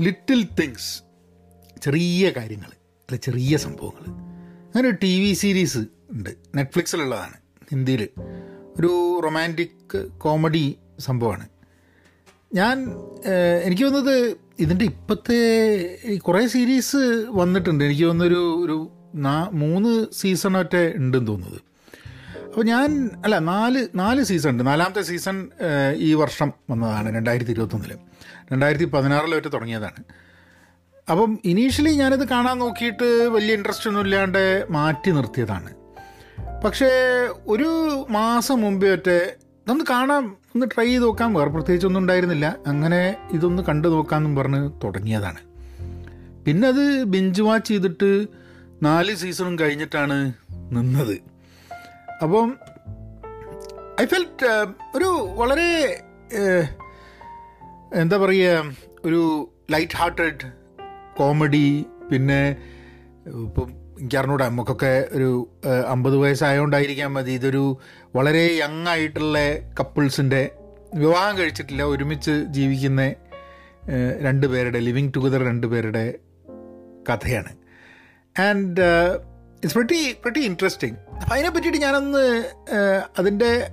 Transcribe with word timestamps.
Little 0.00 0.40
things 0.60 0.90
ചെറിയ 1.82 2.30
കാര്യങ്ങൾ 2.36 2.70
അല്ല 3.08 3.16
ചെറിയ 3.16 3.56
സംഭവങ്ങൾ 3.56 4.04
അങ്ങനെ 4.66 4.88
ഒരു 4.88 4.96
ടി 5.02 5.12
വി 5.20 5.32
സീരീസ് 5.32 5.82
ഉണ്ട്. 6.12 6.30
നെറ്റ്ഫ്ലിക്സിലുള്ളതാണ് 6.56 7.36
ഹിന്ദിയിൽ 7.70 8.02
ഒരു 8.76 9.20
റൊമാന്റിക് 9.24 9.96
കോമഡി 10.18 10.64
സംഭവമാണ്. 10.98 11.46
ഞാൻ 12.54 12.76
എനിക്ക് 13.64 13.84
തോന്നുന്നത് 13.84 14.36
ഇതിന്റെ 14.58 14.84
ഇപ്പോഴത്തെ 14.84 15.38
കുറേ 16.16 16.46
സീരീസ് 16.46 17.02
വന്നിട്ടുണ്ട്. 17.40 17.84
എനിക്ക് 17.84 18.04
തോന്നുന്നൊരു 18.04 18.42
ഒരു 18.64 18.78
മൂന്ന് 19.52 19.92
സീസണൊക്കെ 20.12 20.92
ഉണ്ടെന്ന് 20.96 21.28
തോന്നുന്നത്. 21.28 21.60
അപ്പോൾ 22.50 22.64
ഞാൻ 22.64 23.10
അല്ല 23.24 23.38
നാല് 23.38 23.86
നാല് 23.94 24.22
സീസൺ 24.22 24.50
ഉണ്ട് 24.50 24.66
നാലാമത്തെ 24.66 25.02
സീസൺ 25.02 25.48
ഈ 25.94 26.14
വർഷം 26.14 26.52
വന്നതാണ് 26.70 27.14
രണ്ടായിരത്തി 27.14 27.50
ഇരുപത്തൊന്നിൽ 27.50 27.92
രണ്ടായിരത്തി 28.52 28.84
പതിനാറിലൊക്കെ 28.84 29.48
തുടങ്ങിയതാണ്. 29.48 30.04
അപ്പം 31.10 31.38
ഇനീഷ്യലി 31.44 31.90
ഞാനത് 31.90 32.28
കാണാൻ 32.28 32.58
നോക്കിയിട്ട് 32.58 33.28
വലിയ 33.28 33.54
ഇൻട്രസ്റ്റ് 33.54 33.88
ഒന്നും 33.88 34.02
ഇല്ലാണ്ട് 34.02 34.66
മാറ്റി 34.70 35.10
നിർത്തിയതാണ്. 35.10 35.74
പക്ഷേ 36.64 36.86
ഒരു 37.46 38.06
മാസം 38.10 38.60
മുമ്പേ 38.60 38.92
ഒറ്റ 38.92 39.08
ഇതൊന്ന് 39.08 39.84
കാണാം 39.90 40.36
ഒന്ന് 40.54 40.66
ട്രൈ 40.74 40.86
ചെയ്ത് 40.86 41.04
നോക്കാൻ 41.04 41.34
വേറെ 41.34 41.50
പ്രത്യേകിച്ചൊന്നും 41.50 42.00
ഉണ്ടായിരുന്നില്ല. 42.00 42.56
അങ്ങനെ 42.66 43.16
ഇതൊന്ന് 43.32 43.62
കണ്ടു 43.62 43.88
നോക്കാമെന്നും 43.88 44.36
പറഞ്ഞ് 44.36 44.70
തുടങ്ങിയതാണ്. 44.84 45.38
പിന്നെ 46.44 46.68
അത് 46.68 47.04
ബെഞ്ച് 47.04 47.42
വാച്ച് 47.42 47.68
ചെയ്തിട്ട് 47.68 48.26
നാല് 48.82 49.14
സീസണും 49.14 49.58
കഴിഞ്ഞിട്ടാണ് 49.58 50.32
നിന്നത്. 50.50 51.29
അപ്പം 52.20 52.48
ഐ 54.00 54.06
ഫെൽറ്റ് 54.06 54.50
ഒരു 54.94 55.08
വളരെ 55.34 55.68
എന്താ 57.94 58.16
പറയുക 58.16 58.74
ഒരു 59.04 59.20
ലൈറ്റ് 59.70 59.96
ഹാർട്ടഡ് 59.96 60.48
കോമഡി 61.16 61.66
പിന്നെ 62.10 62.40
ഇപ്പം 63.40 63.68
എനിക്കറിഞ്ഞൂടാ 64.00 64.48
നമുക്കൊക്കെ 64.48 65.08
ഒരു 65.12 65.30
ഏഹ്, 65.66 65.84
അമ്പത് 65.84 66.16
വയസ്സായതുകൊണ്ടായിരിക്കാൻ 66.16 67.12
മതി. 67.12 67.32
ഇതൊരു 67.32 67.64
വളരെ 68.14 68.44
യങ് 68.58 68.88
ആയിട്ടുള്ള 68.88 69.38
കപ്പിൾസിന്റെ 69.80 70.42
വിവാഹം 70.94 71.38
കഴിച്ചിട്ടില്ല 71.38 71.82
ഒരുമിച്ച് 71.84 72.34
ജീവിക്കുന്ന 72.50 73.02
രണ്ട് 74.20 74.46
പേരുടെ 74.46 74.78
ലിവിങ് 74.78 75.12
ടുഗദർ 75.16 75.42
രണ്ട് 75.44 75.66
പേരുടെ 75.66 76.04
കഥയാണ്. 77.10 77.52
And 78.36 78.88
it's 79.60 79.74
pretty 79.74 80.12
pretty 80.12 80.40
interesting 80.40 80.98
അപ്പം 80.98 81.32
അതിനെ 81.32 81.50
പറ്റിയിട്ട് 81.50 81.78
ഞാനൊന്ന് 81.78 82.50
അതിന്റെ 83.18 83.68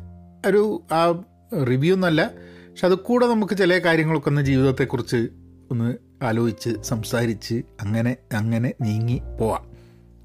ഒരു 0.45 0.81
ആ 0.91 1.23
റിവ്യൂ 1.67 1.95
ഒന്നല്ല 1.95 2.31
പക്ഷെ 2.71 2.87
അത് 2.87 2.93
കൂടെ 2.93 3.27
നമുക്ക് 3.27 3.57
ചില 3.57 3.77
കാര്യങ്ങളൊക്കെ 3.77 4.29
ഒന്ന് 4.29 4.41
ജീവിതത്തെക്കുറിച്ച് 4.41 5.27
ഒന്ന് 5.71 5.95
ആലോചിച്ച് 6.23 6.81
സംസാരിച്ച് 6.81 7.63
അങ്ങനെ 7.81 8.15
അങ്ങനെ 8.33 8.73
നീങ്ങി 8.81 9.21
പോവാം. 9.39 9.71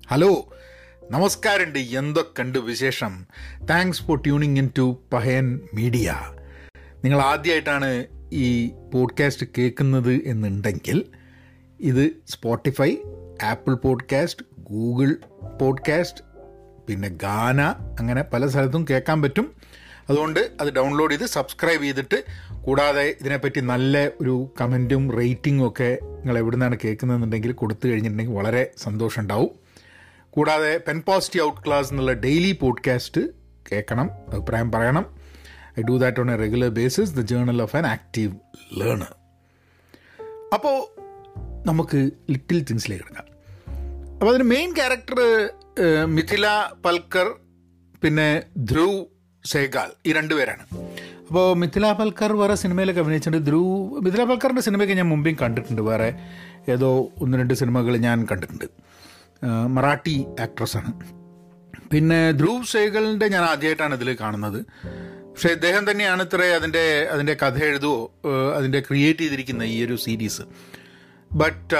ഹലോ 0.09 0.55
നമസ്കാരമുണ്ട്. 1.11 1.79
എന്തൊക്കെയുണ്ട് 1.79 2.59
വിശേഷം? 2.59 3.27
Thanks 3.71 4.03
for 4.03 4.23
tuning 4.23 4.59
in 4.59 4.71
to 4.79 5.03
Pahayan 5.13 5.61
media 5.75 6.15
നിങ്ങൾ 7.05 7.21
ആദ്യമായിട്ടാണ് 7.21 8.05
ഈ 8.33 8.71
പോഡ്കാസ്റ്റ് 8.95 9.47
കേൾക്കുന്നത് 9.59 10.13
എന്നുണ്ടെങ്കിൽ 10.13 11.05
ഇത് 11.81 12.11
Spotify 12.29 12.97
Apple 13.43 13.75
podcast 13.75 14.52
Google 14.71 15.17
podcast 15.61 16.25
പിന്നെ 16.87 17.09
ഗാന 17.09 17.61
അങ്ങനെ 18.01 18.23
പല 18.23 18.47
സ്ഥലത്തും 18.47 18.87
കേൾക്കാൻ 18.91 19.23
പറ്റും. 19.23 19.53
അതുകൊണ്ട് 20.11 20.41
അത് 20.61 20.73
ഡൗൺലോഡ് 20.73 21.13
ചെയ്ത് 21.13 21.27
സബ്സ്ക്രൈബ് 21.27 21.83
ചെയ്തിട്ട് 21.83 22.25
കൂടാതെ 22.65 23.17
ഇതിനെപ്പറ്റി 23.21 23.61
നല്ല 23.61 24.07
ഒരു 24.07 24.55
കമന്റും 24.61 25.11
റേറ്റിംഗും 25.13 25.69
ഒക്കെ 25.69 25.99
നിങ്ങൾ 26.03 26.39
എവിടെ 26.39 26.57
നിന്നാണ് 26.57 26.77
കേൾക്കുന്നതെന്നുണ്ടെങ്കിൽ 26.85 27.53
കൊടുത്തു 27.53 27.89
കഴിഞ്ഞിട്ടുണ്ടെങ്കിൽ 27.89 28.35
വളരെ 28.37 28.71
സന്തോഷം 28.79 29.23
ഉണ്ടാവും 29.23 29.51
കൂടാതെ 30.31 30.81
പെൻ 30.89 31.01
പോസിറ്റീവ് 31.01 31.47
ഔട്ട് 31.47 31.61
ക്ലാസ് 31.67 31.91
എന്നുള്ള 31.93 32.13
ഡെയിലി 32.13 32.53
പോഡ്കാസ്റ്റ് 32.53 33.21
കേൾക്കണം 33.73 34.11
അഭിപ്രായം 34.29 34.73
പറയണം. 34.73 35.07
I 35.79 35.83
do 35.83 35.99
that 35.99 36.21
on 36.21 36.31
a 36.31 36.37
regular 36.37 36.69
basis 36.69 37.13
the 37.13 37.21
journal 37.21 37.63
of 37.63 37.77
an 37.77 37.87
active 37.87 38.33
learner 38.81 39.15
അപ്പോൾ 40.55 40.79
നമുക്ക് 41.67 42.11
ലിറ്റിൽ 42.31 42.65
തിങ്സിലേക്ക് 42.65 43.05
കിടക്കാം. 43.05 43.32
അപ്പോൾ 44.23 44.33
അതിന് 44.33 44.45
മെയിൻ 44.51 44.69
ക്യാരക്ടർ 44.79 45.19
മിഥില 46.17 46.47
പൽക്കർ 46.85 47.29
പിന്നെ 48.03 48.27
ധ്രുവ് 48.71 48.99
സേഗാൽ 49.45 49.89
ഈ 50.09 50.13
രണ്ടുപേരാണ് 50.19 50.65
അപ്പോൾ 51.23 51.47
മിഥില 51.61 51.87
പൽക്കർ 52.01 52.33
വേറെ 52.41 52.57
സിനിമയിലൊക്കെ 52.61 53.01
അഭിനയിച്ചിട്ടുണ്ട്. 53.05 53.47
ധ്രുവ് 53.49 53.73
മിഥില 54.05 54.27
പൽക്കറിന്റെ 54.31 54.65
സിനിമയൊക്കെ 54.69 54.97
ഞാൻ 55.01 55.09
മുമ്പേയും 55.15 55.39
കണ്ടിട്ടുണ്ട്. 55.43 55.83
വേറെ 55.91 56.09
ഏതോ 56.75 56.91
ഒന്ന് 57.25 57.41
രണ്ട് 57.43 57.55
സിനിമകൾ 57.63 57.99
ഞാൻ 58.07 58.27
കണ്ടിട്ടുണ്ട്. 58.31 58.67
മറാഠി 59.77 60.17
ആക്ട്രസ്സാണ് 60.47 60.93
പിന്നെ 61.93 62.21
ധ്രുവ് 62.43 62.71
സേഗലിന്റെ 62.77 63.31
ഞാൻ 63.35 63.45
ആദ്യമായിട്ടാണ് 63.51 64.01
ഇതിൽ 64.01 64.13
കാണുന്നത്. 64.23 64.61
പക്ഷേ 65.33 65.53
ഇദ്ദേഹം 65.59 65.85
തന്നെയാണ് 65.93 66.23
ഇത്ര 66.31 66.51
അതിന്റെ 66.61 66.87
അതിന്റെ 67.13 67.37
കഥ 67.45 67.59
എഴുതുവോ 67.73 68.01
അതിന്റെ 68.57 68.81
ക്രിയേറ്റ് 68.89 69.23
ചെയ്തിരിക്കുന്ന 69.27 69.73
ഈ 69.75 69.79
ഒരു 69.89 69.99
സീരീസ് 70.09 70.43
ബട്ട് 71.45 71.77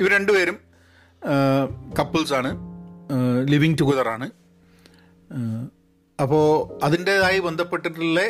ഇവർ 0.00 0.12
രണ്ടുപേരും 0.18 0.58
കപ്പിൾസാണ്. 1.98 2.50
ലിവിങ് 3.48 3.78
ടുഗദറാണ്. 3.80 4.30
അപ്പോൾ 6.22 6.84
അതിന്റേതായി 6.84 7.38
ബന്ധപ്പെട്ടിട്ടുള്ള 7.38 8.20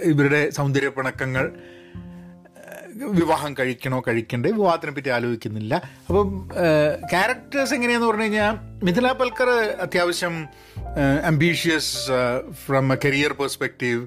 ഇവരുടെ 0.00 0.50
സൗന്ദര്യ 0.50 0.88
പിണക്കങ്ങൾ 0.88 1.52
വിവാഹം 2.96 3.54
കഴിക്കണോ 3.58 4.02
കഴിക്കണ്ടേ 4.08 4.50
വിവാഹത്തിനെ 4.50 4.92
പറ്റി 4.92 5.08
ആലോചിക്കുന്നില്ല. 5.08 5.74
അപ്പം 6.08 6.48
ക്യാരക്ടേഴ്സ് 7.10 7.74
എങ്ങനെയാന്ന് 7.74 8.06
പറഞ്ഞു 8.06 8.22
കഴിഞ്ഞാൽ 8.22 8.84
മിഥില 8.84 9.12
പൽക്കർ 9.12 9.48
അത്യാവശ്യം 9.80 10.46
ambitious 11.24 11.96
from 12.52 12.92
a 12.92 12.96
career 13.04 13.32
perspective 13.32 14.06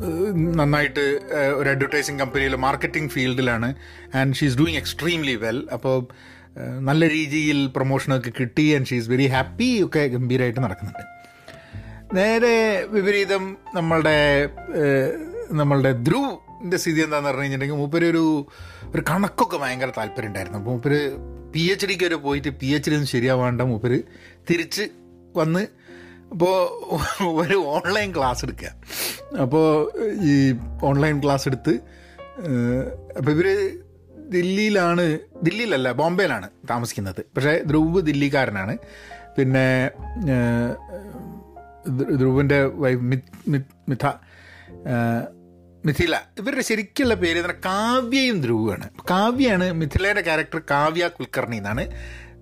നന്നായിട്ട് 0.00 1.20
ഒരു 1.54 1.68
അഡ്വർടൈസിങ് 1.68 2.18
കമ്പനിയിൽ 2.18 2.56
marketing 2.56 3.10
ഫീൽഡിലാണ് 3.10 3.74
and 4.14 4.34
she 4.34 4.46
is 4.46 4.58
doing 4.58 4.76
extremely 4.76 5.34
well 5.34 5.68
അപ്പോൾ 5.72 6.06
നല്ല 6.80 7.08
രീതിയിൽ 7.08 7.66
പ്രൊമോഷനൊക്കെ 7.66 8.30
കിട്ടി. 8.30 8.74
And 8.74 8.86
she 8.86 8.96
is 8.96 9.10
very 9.10 9.26
happy 9.26 9.84
ഒക്കെ 9.84 10.06
ഗംഭീരമായിട്ട് 10.06 10.60
നടക്കുന്നുണ്ട്. 10.60 11.04
നേരെ 12.14 12.86
വിപരീതം 12.90 13.56
നമ്മളുടെ 13.74 14.48
നമ്മളുടെ 14.72 15.12
നമ്മളുടെ 15.52 15.92
ധ്രുവിന്റെ 15.92 16.76
സ്ഥിതി 16.76 17.00
എന്താണെന്ന് 17.00 17.28
പറഞ്ഞു 17.28 17.42
കഴിഞ്ഞിട്ടുണ്ടെങ്കിൽ 17.42 17.82
മൂപ്പര് 17.82 18.04
ഒരു 18.04 18.46
ഒരു 18.94 19.02
കണക്കൊക്കെ 19.10 19.56
ഭയങ്കര 19.56 19.92
താല്പര്യം 19.98 20.28
ഉണ്ടായിരുന്നു. 20.28 20.58
അപ്പോൾ 20.58 20.70
മൂപ്പര് 20.70 21.18
പി 21.54 21.60
എച്ച് 21.60 21.86
ഡിക്ക് 21.86 22.04
വരെ 22.04 22.14
പോയിട്ട് 22.14 22.48
പി 22.48 22.66
എച്ച് 22.66 22.90
ഡി 22.90 22.94
ഒന്നും 22.94 23.08
ശരിയാവാണ്ട 23.08 23.62
മൂപ്പര് 23.62 24.02
തിരിച്ച് 24.50 24.88
വന്ന് 25.36 25.66
അപ്പോൾ 26.32 26.54
ഒരു 27.42 27.56
ഓൺലൈൻ 27.76 28.10
ക്ലാസ് 28.16 28.44
എടുക്കുക. 28.44 28.70
അപ്പോൾ 29.42 29.66
ഈ 30.22 30.34
ഓൺലൈൻ 30.82 31.22
ക്ലാസ് 31.24 31.48
എടുത്ത് 31.48 31.74
അപ്പോൾ 33.18 33.30
ഇവർ 33.30 33.48
ദില്ലിയിലാണ് 34.28 35.18
ദില്ലിയിലല്ല 35.42 35.92
ബോംബെയിലാണ് 35.92 36.50
താമസിക്കുന്നത്. 36.70 37.20
പക്ഷേ 37.36 37.60
ധ്രുവ് 37.66 38.02
ദില്ലിക്കാരനാണ്. 38.02 38.78
പിന്നെ 39.36 39.90
ധ്രുവിന്റെ 42.18 42.64
വൈഫ് 42.64 43.04
മിഥ 43.88 44.06
മിഥില. 45.86 46.16
ഇവരുടെ 46.38 46.62
ശരിക്കുള്ള 46.62 47.14
പേര് 47.14 47.38
എന്ന് 47.38 47.48
പറഞ്ഞാൽ 47.48 47.62
കാവ്യയും 47.64 48.42
ധ്രുവാണ് 48.42 48.88
കാവ്യയാണ് 49.10 49.72
മിഥിലയുടെ 49.72 50.20
ക്യാരക്ടർ 50.20 50.60
കാവ്യ 50.70 51.08
കുൽക്കർണി 51.08 51.56
എന്നാണ്. 51.56 51.84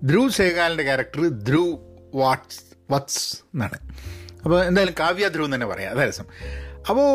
ധ്രുവ് 0.03 0.29
സേഗാലിന്റെ 0.29 0.83
ക്യാരക്ടർ 0.83 1.23
ധ്രുവ് 1.47 1.77
വാട്സ് 2.15 2.70
വത്സ് 2.91 3.23
എന്നാണ്. 3.53 3.77
അപ്പോൾ 4.43 4.57
എന്തായാലും 4.63 4.95
കാവ്യ 4.99 5.27
ധ്രുവ് 5.27 5.55
തന്നെ 5.55 5.67
പറയാം. 5.67 5.91
അതായത് 5.91 6.09
രസം. 6.09 6.27
അപ്പോൾ 6.89 7.05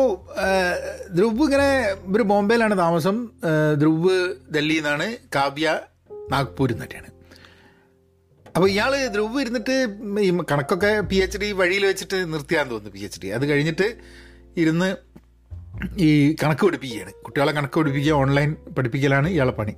ധ്രുവ് 1.15 1.43
ഇങ്ങനെ 1.43 1.69
ഒരു 2.15 2.23
ബോംബെയിലാണ് 2.23 2.75
താമസം. 2.77 3.17
ധ്രുവ് 3.77 4.17
ഡൽഹിയിൽ 4.55 4.81
നിന്നാണ് 4.81 5.07
കാവ്യ 5.35 5.79
നാഗ്പൂരിൽ 6.31 6.73
നിന്നൊക്കെയാണ്. 6.73 7.09
അപ്പോൾ 8.55 8.69
ഇയാൾ 8.69 8.91
ധ്രുവ് 9.07 9.41
ഇരുന്നിട്ട് 9.41 9.75
ഈ 10.19 10.29
കണക്കൊക്കെ 10.51 11.01
പി 11.09 11.15
എച്ച് 11.15 11.37
ഡി 11.37 11.51
വഴിയിൽ 11.51 11.85
വെച്ചിട്ട് 11.85 12.33
നിർത്തിയാന്ന് 12.33 12.71
തോന്നുന്നു 12.71 12.99
പി 12.99 13.03
എച്ച് 13.03 13.19
ഡി 13.23 13.27
അത് 13.27 13.45
കഴിഞ്ഞിട്ട് 13.49 13.87
ഇരുന്ന് 14.57 14.89
ഈ 15.97 16.35
കണക്ക് 16.43 16.65
പഠിപ്പിക്കുകയാണ്. 16.65 17.11
കുട്ടികളെ 17.25 17.51
കണക്ക് 17.51 17.77
പഠിപ്പിക്കുക 17.79 18.13
ഓൺലൈൻ 18.13 18.55
പഠിപ്പിക്കലാണ് 18.77 19.27
ഇയാളെ 19.27 19.51
പണി. 19.51 19.73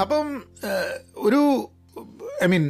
അപ്പം 0.00 0.26
ഒരു 1.16 1.40
ഐ 2.44 2.46
മീൻ 2.46 2.64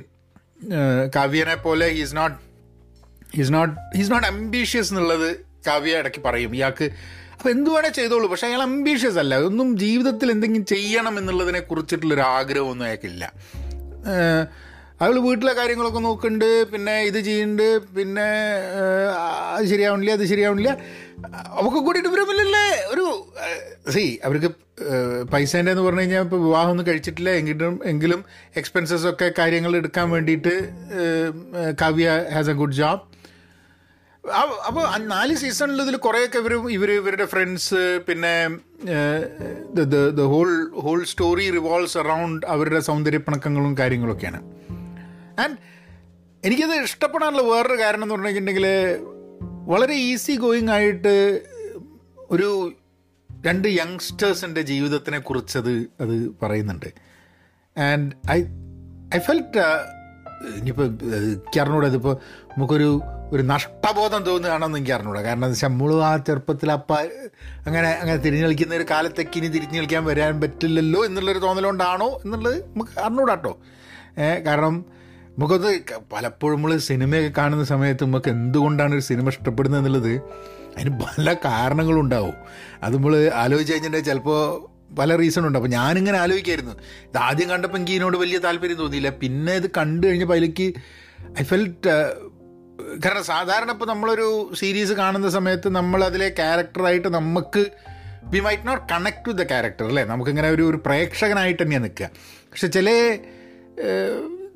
കാവ്യനെ 1.16 1.54
പോലെ 1.54 1.86
is 1.86 2.16
not 2.16 2.36
his 3.36 3.52
not 3.52 3.96
his 3.96 4.10
not 4.12 4.26
ambitious 4.26 4.92
എന്നുള്ളത് 4.92 5.36
കാവ്യ 5.66 5.98
ഇടയ്ക്ക് 5.98 6.24
പറയും. 6.24 6.54
ഇയാൾക്ക് 6.54 6.90
അപ്പോൾ 7.32 7.50
എന്തു 7.50 7.70
വേണേൽ 7.70 7.90
ചെയ്തോളൂ. 7.90 8.28
പക്ഷേ 8.28 8.46
അയാൾ 8.46 8.62
അംബീഷ്യസ് 8.62 9.18
അല്ല. 9.18 9.38
ഒന്നും 9.38 9.78
ജീവിതത്തിൽ 9.78 10.30
എന്തെങ്കിലും 10.30 10.64
ചെയ്യണം 10.64 11.18
എന്നുള്ളതിനെ 11.18 11.60
കുറിച്ചിട്ടുള്ളൊരു 11.60 12.20
ആഗ്രഹമൊന്നും 12.20 12.84
അയാൾക്കില്ല. 12.84 13.32
അയാൾ 15.00 15.18
വീട്ടിലെ 15.18 15.52
കാര്യങ്ങളൊക്കെ 15.52 15.98
നോക്കുന്നുണ്ട്. 15.98 16.64
പിന്നെ 16.70 17.00
ഇത് 17.00 17.20
ചെയ്യുന്നുണ്ട്. 17.20 17.78
പിന്നെ 17.78 18.26
അത് 19.56 19.64
ശരിയാവണില്ല 19.64 20.10
അത് 20.10 20.24
ശരിയാവണില്ല. 20.24 20.76
അവർക്ക് 21.28 21.76
കൂടിയിട്ട് 21.76 22.08
ഇവർ 22.08 22.20
ഒരു 22.86 23.32
സി 23.90 24.20
അവർക്ക് 24.24 24.50
പൈസേന്റെ 25.32 25.72
എന്ന് 25.72 25.82
പറഞ്ഞു 25.82 26.00
കഴിഞ്ഞാൽ 26.00 26.20
ഇപ്പോൾ 26.20 26.40
വിവാഹം 26.44 26.70
ഒന്നും 26.70 26.86
കഴിച്ചിട്ടില്ല. 26.86 27.30
എങ്കിലും 27.30 27.80
എങ്കിലും 27.84 28.24
എക്സ്പെൻസസ് 28.56 29.06
ഒക്കെ 29.06 29.32
കാര്യങ്ങൾ 29.38 29.76
എടുക്കാൻ 29.76 30.10
വേണ്ടിയിട്ട് 30.10 30.54
Kavya 31.82 32.26
has 32.34 32.50
a 32.50 32.52
good 32.52 32.72
job 32.72 33.00
അപ്പോൾ 34.66 34.96
നാല് 34.98 35.34
സീസണിൽ 35.34 35.82
ഇതിൽ 35.82 35.96
കുറേയൊക്കെ 35.96 36.38
ഇവർ 36.38 36.54
ഇവർ 36.68 36.90
ഇവരുടെ 36.90 37.24
ഫ്രണ്ട്സ് 37.24 38.00
പിന്നെ 38.08 38.48
the 40.14 40.22
whole 40.22 40.70
whole 40.80 41.04
story 41.04 41.50
revolves 41.50 41.98
around 41.98 42.46
അവരുടെ 42.46 42.80
സൗന്ദര്യപ്പണക്കങ്ങളും 42.80 43.78
കാര്യങ്ങളൊക്കെയാണ്. 43.78 44.42
ആൻഡ് 45.40 45.56
എനിക്കത് 46.44 46.74
ഇഷ്ടപ്പെടാനുള്ള 46.74 47.42
വേറൊരു 47.42 47.82
കാരണം 47.82 48.02
എന്ന് 48.02 48.14
പറഞ്ഞിട്ടുണ്ടെങ്കിൽ 48.14 48.66
വളരെ 49.70 49.96
ഈസി 50.10 50.34
ഗോയിങ് 50.44 50.72
ആയിട്ട് 50.76 51.14
ഒരു 52.34 52.48
രണ്ട് 53.30 53.68
യങ്സ്റ്റേഴ്സിന്റെ 53.80 54.62
ജീവിതത്തിനെ 54.70 55.18
കുറിച്ചത് 55.28 55.72
അത് 56.02 56.14
പറയുന്നുണ്ട്. 56.42 56.90
ആൻഡ് 57.76 58.10
ഐ 58.36 58.38
ഐ 59.16 59.20
ഫെൽറ്റ് 59.28 59.62
ഇനിയിപ്പോൾ 60.58 60.86
എനിക്കറിഞ്ഞൂടെ 61.18 61.88
ഇതിപ്പോൾ 61.92 62.14
നമുക്കൊരു 62.52 62.90
ഒരു 63.34 63.42
നഷ്ടബോധം 63.50 64.22
തോന്നുകയാണെന്ന് 64.28 64.78
എനിക്ക് 64.78 64.94
അറിഞ്ഞൂടാ. 64.96 65.20
കാരണം 65.26 65.44
എന്താ 65.44 65.54
വെച്ചാൽ 65.54 65.70
നമ്മൾ 65.72 65.90
ആ 66.06 66.12
ചെറുപ്പത്തിൽ 66.28 66.68
അപ്പ 66.76 66.92
അങ്ങനെ 67.66 67.90
അങ്ങനെ 68.00 68.18
തിരിഞ്ഞു 68.24 68.44
കളിക്കുന്ന 68.46 68.78
ഒരു 68.80 68.86
കാലത്തേക്ക് 68.90 69.36
ഇനി 69.40 69.48
തിരിഞ്ഞു 69.56 69.78
കളിക്കാൻ 69.80 70.04
വരാൻ 70.10 70.40
പറ്റില്ലല്ലോ 70.44 71.00
എന്നുള്ളൊരു 71.08 71.42
തോന്നലുകൊണ്ടാണോ 71.46 72.08
എന്നുള്ളത് 72.24 72.56
നമുക്ക് 72.72 72.94
അറിഞ്ഞൂടാ 73.06 73.36
കേട്ടോ 73.36 73.52
കാരണം 74.48 74.74
നമുക്കത് 75.40 75.84
പലപ്പോഴും 76.12 76.56
നമ്മൾ 76.56 76.76
സിനിമയൊക്കെ 76.76 77.30
കാണുന്ന 77.38 77.64
സമയത്ത് 77.64 78.04
നമുക്ക് 78.04 78.30
എന്തുകൊണ്ടാണ് 78.30 78.94
ഒരു 78.94 79.00
സിനിമ 79.00 79.28
ഇഷ്ടപ്പെടുന്നത് 79.28 79.80
എന്നുള്ളത് 79.80 80.10
അതിന് 80.76 80.90
പല 81.00 81.32
കാരണങ്ങളുണ്ടാവും 81.32 82.34
അത് 82.82 82.94
നമ്മൾ 82.96 83.30
ആലോചിച്ച് 83.34 83.72
കഴിഞ്ഞിട്ടുണ്ടെങ്കിൽ 83.72 84.10
ചിലപ്പോൾ 84.10 84.40
പല 84.98 85.16
റീസൺ 85.16 85.46
ഉണ്ട്. 85.46 85.58
അപ്പോൾ 85.58 85.68
ഞാനിങ്ങനെ 85.68 86.18
ആലോചിക്കായിരുന്നു. 86.18 86.72
ഇത് 87.04 87.18
ആദ്യം 87.18 87.50
കണ്ടപ്പോൾ 87.50 87.76
എനിക്ക് 87.76 87.92
ഇതിനോട് 87.92 88.16
വലിയ 88.16 88.38
താല്പര്യം 88.38 88.76
തോന്നിയില്ല. 88.76 89.08
പിന്നെ 89.22 89.52
ഇത് 89.52 89.70
കണ്ടു 89.78 90.06
കഴിഞ്ഞപ്പോൾ 90.06 90.34
അതിലേക്ക് 90.34 90.66
ഐ 91.40 91.44
ഫെൽറ്റ് 91.44 91.94
കാരണം 93.04 93.24
സാധാരണ 93.24 93.70
ഇപ്പോൾ 93.70 93.84
നമ്മളൊരു 93.84 94.50
സീരീസ് 94.54 94.92
കാണുന്ന 94.92 95.30
സമയത്ത് 95.30 95.68
നമ്മളതിലെ 95.68 96.28
ക്യാരക്ടറായിട്ട് 96.28 97.08
നമുക്ക് 97.08 97.64
we 98.34 98.40
might 98.40 98.66
not 98.66 98.84
connect 98.92 99.28
with 99.28 99.40
the 99.40 99.42
character 99.42 99.86
അല്ലേ? 99.86 100.04
നമുക്കിങ്ങനെ 100.04 100.50
ഒരു 100.50 100.62
ഒരു 100.62 100.80
പ്രേക്ഷകനായിട്ട് 100.86 101.62
തന്നെയാണ് 101.62 101.84
നിൽക്കുക. 101.84 102.10
പക്ഷെ 102.52 102.66
ചില 102.66 102.90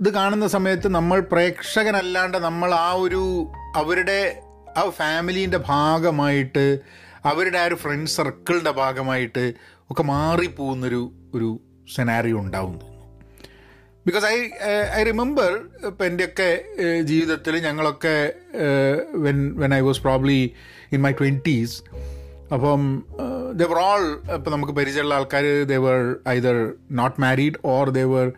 ഇത് 0.01 0.15
കാണുന്ന 0.15 0.47
സമയത്ത് 0.47 0.89
നമ്മൾ 0.89 1.21
പ്രേക്ഷകനല്ലാണ്ട് 1.21 2.39
നമ്മൾ 2.39 2.75
ആ 2.75 2.93
ഒരു 2.93 3.23
അവരുടെ 3.77 4.21
ആ 4.79 4.83
ഫാമിലീന്റെ 4.91 5.59
ഭാഗമായിട്ട് 5.67 6.79
അവരുടെ 7.25 7.59
ആ 7.59 7.67
ഒരു 7.67 7.75
ഫ്രണ്ട് 7.75 8.11
സർക്കിളിന്റെ 8.11 8.71
ഭാഗമായിട്ട് 8.71 9.45
ഒക്കെ 9.91 10.03
മാറിപ്പോകുന്നൊരു 10.03 11.13
ഒരു 11.35 11.61
സെനാറിയോ 11.95 12.39
ഉണ്ടാവും 12.39 12.75
ബിക്കോസ് 14.07 14.25
ഐ 14.25 14.39
ഐ 14.95 15.03
റിമെമ്പർ 15.03 15.53
ഇപ്പം 15.87 16.07
എന്റെയൊക്കെ 16.07 16.49
ജീവിതത്തിൽ 17.03 17.55
ഞങ്ങളൊക്കെ 17.59 18.17
when 19.17 19.39
when 19.57 19.75
I 19.75 19.81
was 19.81 20.01
probably 20.01 20.41
in 20.93 21.01
my 21.01 21.13
twenties 21.13 21.77
അപ്പം 22.53 22.83
ദർ 23.53 23.79
ഓൾ 23.79 24.05
ഇപ്പം 24.35 24.53
നമുക്ക് 24.53 24.73
പരിചയമുള്ള 24.73 25.15
ആൾക്കാർ 25.15 25.43
they were 25.67 26.17
either 26.29 26.75
not 26.91 27.21
married 27.21 27.61
or 27.65 27.91
they were 27.91 28.33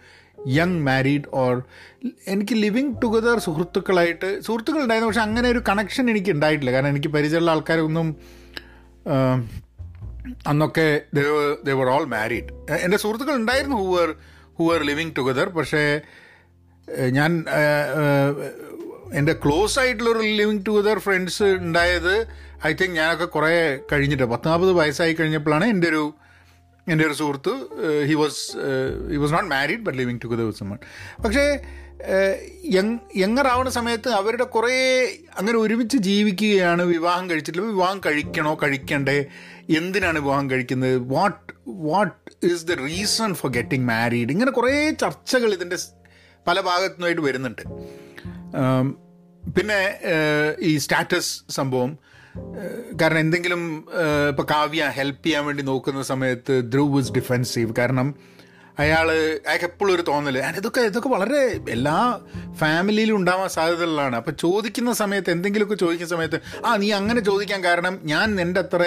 young 0.47 0.87
married 0.87 1.29
or 1.33 1.63
എനിക്ക് 2.27 2.55
ലിവിങ് 2.55 2.95
ടുഗദർ 3.03 3.39
സുഹൃത്തുക്കളായിട്ട് 3.39 4.43
സുഹൃത്തുക്കൾ 4.43 4.83
ഉണ്ടായിരുന്നു 4.83 5.07
പക്ഷെ 5.07 5.21
അങ്ങനെ 5.21 5.49
ഒരു 5.49 5.63
കണക്ഷൻ 5.69 6.11
എനിക്ക് 6.11 6.31
ഉണ്ടായിട്ടില്ല. 6.31 6.73
കാരണം 6.73 6.89
എനിക്ക് 6.89 7.09
പരിചയമുള്ള 7.09 7.51
ആൾക്കാരൊന്നും 7.51 8.17
അന്നൊക്കെ 10.47 10.47
അന്നൊക്കെ 10.47 10.87
ദേവർ 11.65 11.89
ഓൾ 11.89 12.05
മാരീഡ് 12.05 12.53
എന്റെ 12.81 12.97
സുഹൃത്തുക്കൾ 12.97 13.35
ഉണ്ടായിരുന്നു 13.35 13.77
ഹൂവർ 13.77 14.15
ഹൂവർ 14.59 14.85
ലിവിങ് 14.85 15.13
ടുഗദർ 15.17 15.49
പക്ഷേ 15.49 16.01
ഞാൻ 17.11 17.45
എന്റെ 19.13 19.33
ക്ലോസ് 19.33 19.79
ആയിട്ടുള്ളൊരു 19.79 20.19
ലിവിങ് 20.19 20.65
ടുഗദർ 20.67 20.99
ഫ്രണ്ട്സ് 20.99 21.43
ഉണ്ടായത് 21.43 22.27
ഐ 22.67 22.73
തിങ്ക് 22.73 22.97
ഞാനൊക്കെ 22.97 23.25
കുറേ 23.25 23.79
കഴിഞ്ഞിട്ട് 23.93 24.25
പത്ത് 24.25 24.49
നാൽപ്പത് 24.49 24.73
വയസ്സായി 24.73 25.13
കഴിഞ്ഞപ്പോഴാണ് 25.13 25.65
എന്റെ 25.65 25.89
ഒരു 25.89 26.15
എന്റെ 26.89 27.07
ഒരു 27.07 27.13
സുഹൃത്ത് 27.13 27.53
he 28.07 28.15
was 28.15 28.43
he 29.11 29.17
was 29.17 29.33
not 29.33 29.51
married 29.51 29.81
but 29.81 29.99
living 29.99 30.21
together 30.25 30.43
with 30.43 30.59
someone 30.59 30.79
പക്ഷേ 31.25 31.59
യങ് 32.65 32.99
യങ്ങർ 33.17 33.47
ആവുന്ന 33.47 33.71
സമയത്ത് 33.71 34.09
അവരുടെ 34.09 34.45
കുറേ 34.45 34.75
അങ്ങനെ 35.39 35.59
ഒരുമിച്ച് 35.59 35.97
ജീവിക്കുകയാണ് 35.97 36.83
വിവാഹം 36.83 37.31
കഴിച്ചിട്ടില്ല 37.31 37.69
വിവാഹം 37.69 38.01
കഴിക്കണോ 38.07 38.59
കഴിക്കണ്ടേ? 38.63 39.27
എന്തിനാണ് 39.77 40.19
വിവാഹം 40.19 40.51
കഴിക്കുന്നത്? 40.51 40.97
What 40.99 41.53
what 41.69 42.47
is 42.47 42.67
the 42.67 42.73
reason 42.73 43.35
for 43.35 43.53
getting 43.53 43.87
married 43.89 44.31
ഇങ്ങനെ 44.31 44.51
കുറേ 44.51 44.91
ചർച്ചകൾ 44.91 45.53
ഇതിന്റെ 45.55 45.77
പല 46.47 46.61
ഭാഗത്തുനിന്നായിട്ട് 46.61 47.23
വരുന്നുണ്ട്. 47.23 47.63
പിന്നെ 49.57 49.81
ഈ 50.61 50.77
സ്റ്റാറ്റസ് 50.79 51.33
സംഭവം. 51.51 51.99
കാരണം 53.01 53.19
എന്തെങ്കിലും 53.19 53.63
ഇപ്പോൾ 54.31 54.47
കാവ്യ 54.51 54.85
ഹെൽപ്പ് 54.97 55.25
ചെയ്യാൻ 55.25 55.45
വേണ്ടി 55.47 55.63
നോക്കുന്ന 55.63 56.03
സമയത്ത് 56.03 56.71
ധ്രുവ് 56.71 57.01
ഇസ് 57.01 57.13
ഡിഫെൻസീവ് 57.13 57.75
കാരണം 57.79 58.15
അയാൾ 58.79 59.11
അയാൾക്ക് 59.47 59.65
എപ്പോഴും 59.65 59.95
ഒരു 59.95 60.03
തോന്നൽ 60.03 60.37
ഇതൊക്കെ 60.57 60.81
ഇതൊക്കെ 60.81 61.09
വളരെ 61.09 61.61
എല്ലാ 61.71 62.21
ഫാമിലിയിലും 62.59 63.17
ഉണ്ടാവാൻ 63.17 63.49
സാധ്യതകളാണ് 63.49 64.17
അപ്പോൾ 64.17 64.31
ചോദിക്കുന്ന 64.31 64.93
സമയത്ത് 64.93 65.31
എന്തെങ്കിലുമൊക്കെ 65.31 65.75
ചോദിക്കുന്ന 65.75 66.11
സമയത്ത് 66.11 66.41
ആ 66.67 66.77
നീ 66.77 66.93
അങ്ങനെ 66.93 67.21
ചോദിക്കാൻ 67.21 67.65
കാരണം 67.65 68.01
ഞാൻ 68.05 68.41
എന്റെ 68.41 68.61
അത്ര 68.61 68.83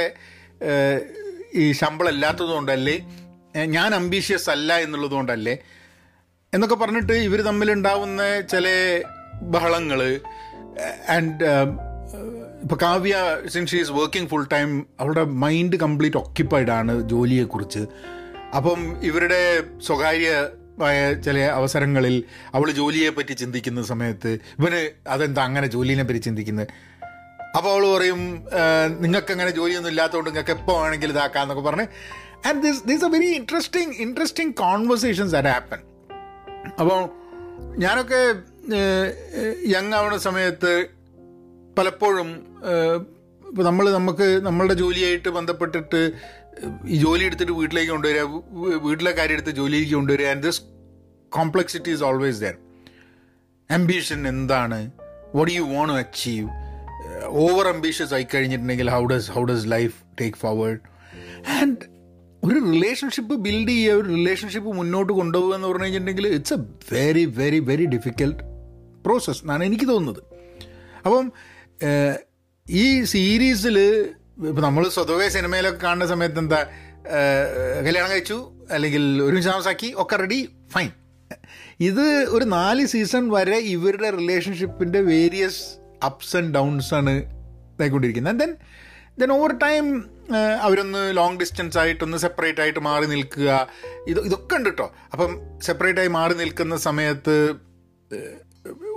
ഈ 1.54 1.72
ശമ്പളം 1.72 2.12
ഇല്ലാത്തതുകൊണ്ടല്ലേ 2.14 2.98
ഞാൻ 3.66 3.96
അംബീഷ്യസ് 3.96 4.50
അല്ല 4.50 4.80
എന്നുള്ളതുകൊണ്ടല്ലേ 4.80 5.56
എന്നൊക്കെ 6.54 6.76
പറഞ്ഞിട്ട് 6.76 7.14
ഇവർ 7.14 7.42
തമ്മിലുണ്ടാവുന്ന 7.42 8.42
ചില 8.42 8.68
ബഹളങ്ങൾ 9.42 10.20
ആൻഡ് 11.10 11.46
ഇപ്പോൾ 12.64 12.78
Kavya 12.82 13.16
since 13.48 13.72
she 13.72 13.78
is 13.80 13.92
working 13.92 14.30
full 14.30 14.48
time 14.54 14.88
അവളുടെ 15.00 15.24
മൈൻഡ് 15.24 15.76
കംപ്ലീറ്റ് 15.76 16.18
ഒക്യുപ്പൈഡ് 16.18 16.72
ആണ് 16.72 17.10
ജോലിയെക്കുറിച്ച്. 17.10 17.80
അപ്പം 18.56 18.80
ഇവരുടെ 19.02 19.64
സ്വകാര്യമായ 19.88 21.14
ചില 21.14 21.40
അവസരങ്ങളിൽ 21.40 22.24
അവൾ 22.54 22.72
ജോലിയെ 22.72 23.10
പറ്റി 23.10 23.34
ചിന്തിക്കുന്ന 23.34 23.84
സമയത്ത് 23.84 24.40
ഇവന് 24.60 24.90
അതെന്താ 25.08 25.44
അങ്ങനെ 25.44 25.68
ജോലിനെ 25.68 26.04
പറ്റി 26.04 26.18
ചിന്തിക്കുന്നത് 26.18 26.68
അപ്പോൾ 27.58 27.70
അവൾ 27.74 27.98
പറയും 27.98 28.22
നിങ്ങൾക്ക് 29.00 29.32
അങ്ങനെ 29.32 29.52
ജോലിയൊന്നും 29.52 29.90
ഇല്ലാത്തതുകൊണ്ട് 29.90 30.30
നിങ്ങൾക്ക് 30.30 30.52
എപ്പോൾ 30.52 30.82
വേണമെങ്കിലും 30.82 31.14
ഇതാക്കാന്നൊക്കെ 31.14 31.62
പറഞ്ഞ്. 31.62 31.88
And 32.48 32.64
this 32.64 32.84
these 32.88 33.06
A 33.06 33.08
very 33.08 33.26
interesting 33.26 33.96
interesting 33.96 34.54
conversations 34.56 35.34
that 35.34 35.48
happen 35.48 35.82
അപ്പോൾ 36.80 37.00
ഞാനൊക്കെ 37.78 38.22
യങ് 39.68 39.94
ആവുന്ന 39.94 40.18
സമയത്ത് 40.18 40.99
പലപ്പോഴും 41.78 42.30
ഇപ്പോൾ 43.48 43.64
നമ്മൾ 43.64 43.92
നമുക്ക് 43.92 44.42
നമ്മളുടെ 44.42 44.74
ജോലിയായിട്ട് 44.74 45.30
ബന്ധപ്പെട്ടിട്ട് 45.30 46.12
ഈ 46.86 46.96
ജോലി 46.96 47.24
എടുത്തിട്ട് 47.24 47.52
വീട്ടിലേക്ക് 47.52 47.92
കൊണ്ടുവരിക 47.92 48.22
വീട്ടിലെ 48.78 49.12
കാര്യം 49.12 49.34
എടുത്ത് 49.34 49.52
ജോലിയിലേക്ക് 49.52 49.96
കൊണ്ടുവരിക 49.96 50.28
and 50.28 50.44
this 50.44 50.62
complexity 51.32 51.92
is 51.92 52.04
always 52.04 52.42
there 52.42 52.56
ambition 53.72 54.28
എന്താണ്? 54.28 54.92
What 55.36 55.52
you 55.52 55.62
want 55.62 55.94
to 55.94 56.00
achieve 56.00 56.48
over 57.24 57.68
ambitious 57.68 58.14
ആയി 58.14 58.28
കഴിഞ്ഞിട്ടുണ്ടെങ്കിൽ 58.34 58.90
how 58.90 59.06
does 59.06 59.32
how 59.32 59.44
does 59.44 59.68
life 59.68 59.94
take 60.22 60.38
forward 60.38 60.80
and 61.62 61.78
ഒരു 62.44 62.60
റിലേഷൻഷിപ്പ് 62.74 63.36
ബിൽഡ് 63.36 63.70
ചെയ്യുക 63.70 63.94
ഒരു 63.94 64.08
റിലേഷൻഷിപ്പ് 64.08 64.70
മുന്നോട്ട് 64.70 65.14
കൊണ്ടുപോകുക 65.14 65.56
എന്ന് 65.56 65.68
പറഞ്ഞു 65.68 65.84
കഴിഞ്ഞിട്ടുണ്ടെങ്കിൽ 65.84 66.28
it's 66.28 66.54
a 66.54 66.58
very 66.94 67.26
very 67.26 67.60
very 67.60 67.86
difficult 67.86 68.44
process 69.06 69.44
എന്നാണ് 69.44 69.64
എനിക്ക് 69.64 69.88
തോന്നുന്നത്. 69.90 70.24
അപ്പം 71.06 71.32
ഈ 72.70 73.04
സീരീസിൽ 73.04 73.78
ഇപ്പം 74.50 74.62
നമ്മൾ 74.62 74.90
സ്വതവേ 74.90 75.30
സിനിമയിലൊക്കെ 75.30 75.80
കാണുന്ന 75.84 76.06
സമയത്ത് 76.06 76.40
എന്താ 76.40 76.68
കല്യാണം 77.86 78.12
കഴിച്ചു 78.12 78.52
അല്ലെങ്കിൽ 78.72 79.22
ഒരുമിച്ച് 79.22 79.50
താമസാക്കി 79.50 79.94
ഒക്കെ 79.98 80.16
റെഡി 80.16 80.50
ഫൈൻ 80.72 80.90
ഇത് 81.80 82.06
ഒരു 82.30 82.46
നാല് 82.46 82.86
സീസൺ 82.86 83.30
വരെ 83.30 83.58
ഇവരുടെ 83.58 84.10
റിലേഷൻഷിപ്പിന്റെ 84.10 85.02
വേരിയസ് 85.02 85.62
അപ്സ് 86.04 86.38
ആൻഡ് 86.38 86.54
ഡൗൺസ് 86.54 86.94
ആണ് 86.94 87.14
ഇതായിക്കൊണ്ടിരിക്കുന്നത്. 87.74 88.40
ദെൻ 88.40 88.56
ദെൻ 89.20 89.32
ഓവർ 89.32 89.52
ടൈം 89.58 89.86
അവരൊന്ന് 90.62 91.18
ലോങ് 91.18 91.40
ഡിസ്റ്റൻസ് 91.40 91.78
ആയിട്ടൊന്ന് 91.78 92.18
സെപ്പറേറ്റ് 92.18 92.62
ആയിട്ട് 92.62 92.80
മാറി 92.80 93.06
നിൽക്കുക. 93.06 93.68
ഇത് 94.08 94.20
ഇതൊക്കെ 94.20 94.56
ഉണ്ട് 94.56 94.70
കേട്ടോ 94.70 94.94
അപ്പം 95.12 95.60
സെപ്പറേറ്റ് 95.62 96.00
ആയി 96.00 96.08
മാറി 96.08 96.34
നിൽക്കുന്ന 96.34 96.78
സമയത്ത് 96.78 97.56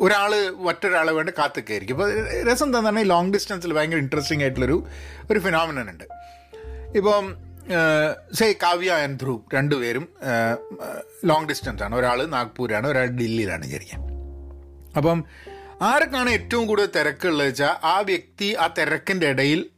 ഒരാൾ 0.00 0.32
മറ്റൊരാളെ 0.66 1.12
വേണ്ടി 1.12 1.32
കാത്തൊക്കെയായിരിക്കും 1.38 1.96
അപ്പോൾ 1.96 2.10
രസം 2.48 2.66
എന്താണെന്ന് 2.66 2.90
പറഞ്ഞാൽ 2.90 3.08
ലോങ് 3.14 3.32
ഡിസ്റ്റൻസിൽ 3.32 3.72
ഭയങ്കര 3.74 3.98
ഇൻട്രസ്റ്റിംഗ് 3.98 4.44
ആയിട്ടുള്ളൊരു 4.44 4.84
ഒരു 5.30 5.38
ഫിനോമിനൻ 5.38 5.90
ഉണ്ട്. 5.90 6.04
ഇപ്പം 6.98 7.26
സേ 8.34 8.52
കാവ്യ 8.62 8.92
ആൻഡ് 8.92 9.20
ധ്രുവ് 9.20 9.40
രണ്ടുപേരും 9.54 10.08
ലോങ് 11.24 11.48
ഡിസ്റ്റൻസ് 11.48 11.82
ആണ്. 11.82 11.94
ഒരാൾ 11.96 12.26
നാഗ്പൂരാണ് 12.26 12.86
ഒരാൾ 12.86 13.06
ഡൽഹിയിലാണ് 13.06 13.64
വിചാരിക്കാൻ 13.66 14.00
അപ്പം 14.96 15.24
ആർക്കാണ് 15.82 16.30
ഏറ്റവും 16.30 16.66
കൂടുതൽ 16.66 16.90
തിരക്കുള്ളത് 16.96 17.48
വെച്ചാൽ 17.48 17.72
ആ 17.84 18.00
വ്യക്തി 18.00 18.48
ആ 18.54 18.66
തിരക്കിന്റെ 18.78 19.26
ഇടയിൽ 19.28 19.70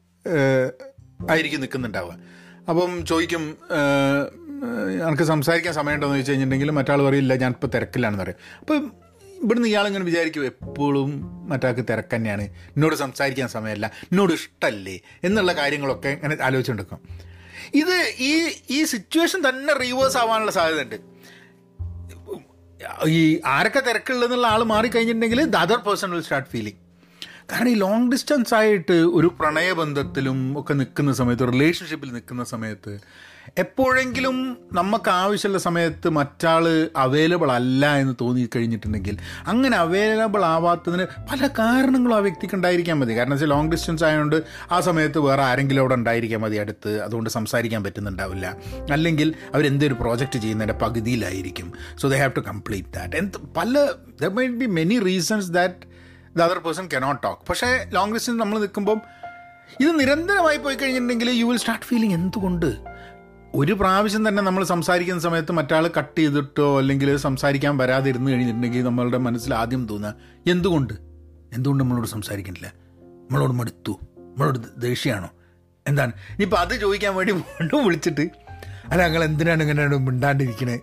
ആയിരിക്കും 1.31 1.61
നിൽക്കുന്നുണ്ടാവുക. 1.61 2.17
അപ്പം 2.71 3.07
ചോദിക്കും 3.07 3.45
എനിക്ക് 5.09 5.23
സംസാരിക്കാൻ 5.23 5.75
സമയമുണ്ടോ 5.75 6.07
എന്ന് 6.07 6.17
ചോദിച്ചു 6.17 6.33
കഴിഞ്ഞിട്ടുണ്ടെങ്കിൽ 6.33 6.77
മറ്റാൾ 6.79 7.03
പറയില്ല 7.03 7.35
ഞാനിപ്പോൾ 7.35 7.67
തിരക്കിലാണെന്ന് 7.67 8.25
പറയും. 8.25 8.39
അപ്പം 8.61 8.83
ഇവിടുന്ന് 9.43 9.69
ഇയാളിങ്ങനെ 9.69 10.05
വിചാരിക്കും? 10.05 10.45
എപ്പോഴും 10.45 11.11
മറ്റാൾക്ക് 11.49 11.81
തിരക്ക് 11.81 12.15
തന്നെയാണ്. 12.15 12.43
എന്നോട് 12.43 12.95
സംസാരിക്കാൻ 12.95 13.49
സമയമല്ല. 13.49 13.87
എന്നോട് 14.03 14.33
ഇഷ്ടമല്ലേ 14.33 15.01
എന്നുള്ള 15.25 15.53
കാര്യങ്ങളൊക്കെ 15.53 16.09
ഇങ്ങനെ 16.09 16.37
ആലോചിച്ചുകൊണ്ടിരിക്കും 16.43 17.19
ഇത് 17.75 18.13
ഈ 18.19 18.49
ഈ 18.71 18.85
സിറ്റുവേഷൻ 18.85 19.49
തന്നെ 19.49 19.75
റീവേഴ്സ് 19.75 20.19
ആവാനുള്ള 20.19 20.51
സാധ്യതയുണ്ട്. 20.51 20.97
ഈ 23.09 23.41
ആരൊക്കെ 23.47 23.81
തിരക്കുള്ളതെന്നുള്ള 23.81 24.47
ആൾ 24.47 24.63
മാറിക്കഴിഞ്ഞിട്ടുണ്ടെങ്കിൽ 24.63 25.45
the 25.45 25.57
other 25.57 25.77
person 25.77 26.11
will 26.11 26.23
start 26.23 26.51
feeling 26.51 26.84
കാരണം 27.53 27.69
ഈ 27.69 27.75
ലോങ് 27.75 28.11
ഡിസ്റ്റൻസ് 28.11 28.55
ആയിട്ട് 28.55 28.93
ഒരു 28.93 29.27
പ്രണയബന്ധത്തിലും 29.41 30.61
ഒക്കെ 30.61 30.75
നിൽക്കുന്ന 30.75 31.13
സമയത്ത് 31.13 31.53
റിലേഷൻഷിപ്പിൽ 31.53 32.13
നിൽക്കുന്ന 32.13 32.45
സമയത്ത് 32.45 33.01
എപ്പോഴെങ്കിലും 33.59 34.57
നമുക്ക് 34.73 35.11
ആവശ്യമുള്ള 35.11 35.59
സമയത്ത് 35.59 36.09
മറ്റാൾ 36.09 36.91
അവൈലബിൾ 36.97 37.53
അല്ല 37.53 37.97
എന്ന് 37.97 38.15
തോന്നി 38.21 38.49
കഴിഞ്ഞിട്ടുണ്ടെങ്കിൽ 38.57 39.19
അങ്ങനെ 39.47 39.77
അവൈലബിൾ 39.77 40.45
ആവാത്തതിന് 40.45 41.03
പല 41.03 41.49
കാരണങ്ങളും 41.59 42.15
ആ 42.15 42.19
വ്യക്തിക്ക് 42.19 42.55
ഉണ്ടായിരിക്കാൻ 42.55 42.99
മതി. 42.99 43.19
കാരണം 43.19 43.31
വെച്ചാൽ 43.31 43.49
ലോങ് 43.49 43.71
ഡിസ്റ്റൻസ് 43.71 44.05
ആയതുകൊണ്ട് 44.05 44.43
ആ 44.71 44.81
സമയത്ത് 44.81 45.19
വേറെ 45.19 45.43
ആരെങ്കിലും 45.43 45.81
അവിടെ 45.81 45.95
ഉണ്ടായിരിക്കാൻ 45.95 46.41
മതി 46.41 46.57
അടുത്ത്. 46.57 47.01
അതുകൊണ്ട് 47.01 47.31
സംസാരിക്കാൻ 47.31 47.85
പറ്റുന്നുണ്ടാവില്ല. 47.85 48.57
അല്ലെങ്കിൽ 48.93 49.35
അവരെന്തൊരു 49.55 49.95
പ്രോജക്റ്റ് 49.95 50.39
ചെയ്യുന്നതിന്റെ 50.39 50.87
പകുതിയിലായിരിക്കും. 50.87 51.73
So 52.01 52.09
they 52.09 52.19
have 52.19 52.33
to 52.37 52.41
complete 52.41 52.89
that 52.95 53.17
എന്ത് 53.17 53.39
പല 53.57 53.93
the 54.23 54.27
may 54.27 54.47
be 54.47 54.67
many 54.67 54.99
reasons 54.99 55.51
that 55.51 55.94
the 56.37 56.43
other 56.43 56.59
person 56.59 56.89
cannot 56.95 57.23
talk 57.23 57.43
പക്ഷേ 57.49 57.91
ലോങ് 57.93 58.15
ഡിസ്റ്റൻസ് 58.15 58.41
നമ്മൾ 58.41 58.59
നിൽക്കുമ്പം 58.59 59.01
ഇത് 59.81 60.01
നിരന്തരമായി 60.01 60.57
പോയി 60.57 60.75
കഴിഞ്ഞിട്ടുണ്ടെങ്കിൽ 60.75 61.31
യു 61.31 61.45
വിൽ 61.45 61.57
സ്റ്റാർട്ട് 61.57 61.87
ഫീലിംഗ് 61.87 62.15
എന്തുകൊണ്ട്? 62.15 62.77
ഒരു 63.55 63.73
പ്രാവശ്യം 63.73 64.29
തന്നെ 64.29 64.43
നമ്മൾ 64.43 64.65
സംസാരിക്കുന്ന 64.65 65.21
സമയത്ത് 65.21 65.53
മറ്റാൾ 65.53 65.91
കട്ട് 65.99 66.21
ചെയ്തിട്ടോ 66.21 66.79
അല്ലെങ്കിൽ 66.79 67.17
സംസാരിക്കാൻ 67.17 67.79
വരാതെ 67.79 68.09
ഇരുന്ന് 68.09 68.31
കഴിഞ്ഞിട്ടുണ്ടെങ്കിൽ 68.31 68.83
നമ്മളുടെ 68.83 69.19
മനസ്സിൽ 69.19 69.55
ആദ്യം 69.55 69.89
തോന്നുക 69.89 70.15
എന്തുകൊണ്ട്? 70.47 70.95
എന്തുകൊണ്ട് 71.53 71.85
നമ്മളോട് 71.85 72.07
സംസാരിക്കുന്നില്ല? 72.07 72.73
നമ്മളോട് 73.09 73.53
മടുത്തു? 73.53 73.93
നമ്മളോട് 74.19 74.59
ദേഷ്യമാണോ? 74.77 75.31
എന്താണ്? 75.87 76.13
ഇനിയിപ്പോൾ 76.13 76.57
അത് 76.57 76.81
ചോദിക്കാൻ 76.81 77.15
വേണ്ടി 77.15 77.33
വീണ്ടും 77.33 77.85
വിളിച്ചിട്ട് 77.85 78.31
അല്ല 78.91 79.03
ഞങ്ങൾ 79.03 79.25
എന്തിനാണ് 79.25 79.63
ഇങ്ങനെ 79.63 79.87
മിണ്ടാണ്ടിരിക്കണേ 79.87 80.81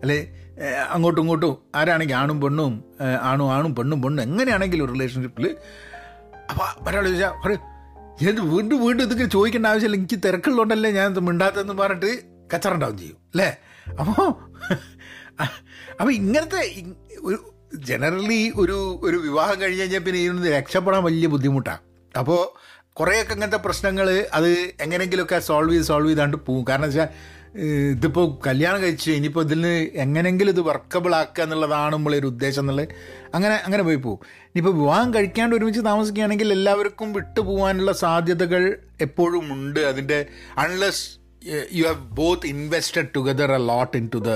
അല്ലെ? 0.00 0.47
അങ്ങോട്ടും 0.88 1.20
ഇങ്ങോട്ടും 1.20 1.52
ആരാണെങ്കിൽ 1.74 2.16
ആണും 2.16 2.38
പെണ്ണും 2.40 2.72
ആണു 3.22 3.44
ആണും 3.50 3.72
പെണ്ണും 3.74 3.98
പെണ്ണും 4.02 4.22
എങ്ങനെയാണെങ്കിലും 4.22 4.84
ഒരു 4.84 4.92
റിലേഷൻഷിപ്പിൽ 4.92 5.44
അപ്പോൾ 6.50 6.66
ഒരാൾ 6.86 7.04
ചോദിച്ചാൽ 7.04 7.34
പറയും 7.44 7.62
എന്ത് 8.22 8.40
വീണ്ടും 8.52 8.78
വീണ്ടും 8.84 9.02
ഇതൊക്കെ 9.04 9.26
ചോദിക്കേണ്ട 9.28 9.66
ആവശ്യമില്ല 9.66 9.96
എനിക്ക് 9.96 10.18
തിരക്കുള്ളതുകൊണ്ടല്ലേ 10.24 10.90
ഞാൻ 10.90 11.18
മിണ്ടാത്തതെന്ന് 11.20 11.76
പറഞ്ഞിട്ട് 11.82 12.10
കച്ചറുണ്ടാവും 12.54 12.98
ചെയ്യും 12.98 13.18
അല്ലേ? 13.32 13.48
അപ്പോൾ 13.98 14.28
അപ്പോൾ 16.00 16.12
ഇങ്ങനത്തെ 16.12 16.60
ഒരു 17.22 17.38
ജനറലി 17.86 18.40
ഒരു 18.56 18.76
ഒരു 19.02 19.16
വിവാഹം 19.18 19.56
കഴിഞ്ഞ് 19.60 19.80
കഴിഞ്ഞാൽ 19.80 20.02
പിന്നെ 20.02 20.20
ഇതിൽ 20.20 20.52
രക്ഷപ്പെടാൻ 20.52 21.02
വലിയ 21.04 21.26
ബുദ്ധിമുട്ടാണ് 21.26 21.82
അപ്പോൾ 22.14 22.40
കുറേയൊക്കെ 22.96 23.34
ഇങ്ങനത്തെ 23.34 23.56
പ്രശ്നങ്ങൾ 23.58 24.06
അത് 24.32 24.50
എങ്ങനെയെങ്കിലുമൊക്കെ 24.80 25.38
സോൾവ് 25.40 25.72
ചെയ്ത് 25.72 25.86
സോൾവ് 25.86 26.08
ചെയ്താണ്ട് 26.08 26.36
പോവും. 26.46 26.64
കാരണം 26.68 26.88
വെച്ചാൽ 26.88 27.08
ഇതിപ്പോൾ 27.56 28.46
കല്യാണം 28.46 28.82
കഴിച്ച് 28.82 29.10
ഇനിയിപ്പോൾ 29.10 29.44
ഇതിൽ 29.44 29.54
നിന്ന് 29.54 29.90
എങ്ങനെയെങ്കിലും 29.94 30.52
ഇത് 30.52 30.60
വർക്കബിൾ 30.60 31.14
ആക്കുക 31.14 31.44
എന്നുള്ളതാണ് 31.44 31.92
നമ്മളൊരു 31.92 32.26
ഉദ്ദേശം 32.26 32.62
എന്നുള്ളത്. 32.62 32.88
അങ്ങനെ 33.34 33.54
അങ്ങനെ 33.54 33.82
പോയി 33.82 33.96
പോകും 33.96 34.18
ഇനിയിപ്പോൾ 34.44 34.74
വിവാഹം 34.78 35.14
കഴിക്കാണ്ട് 35.14 35.56
ഒരുമിച്ച് 35.56 35.80
താമസിക്കുകയാണെങ്കിൽ 35.80 36.52
എല്ലാവർക്കും 36.52 37.12
വിട്ടു 37.12 37.40
പോകാനുള്ള 37.40 37.92
സാധ്യതകൾ 37.92 38.78
എപ്പോഴും 39.00 39.52
ഉണ്ട്. 39.52 39.80
അതിന്റെ 39.80 40.26
unless 40.58 41.18
you 41.72 41.84
have 41.84 41.98
both 41.98 42.46
invested 42.46 43.06
together 43.16 43.52
a 43.52 43.58
lot 43.58 43.96
in 43.96 44.10
to 44.14 44.18
the 44.18 44.30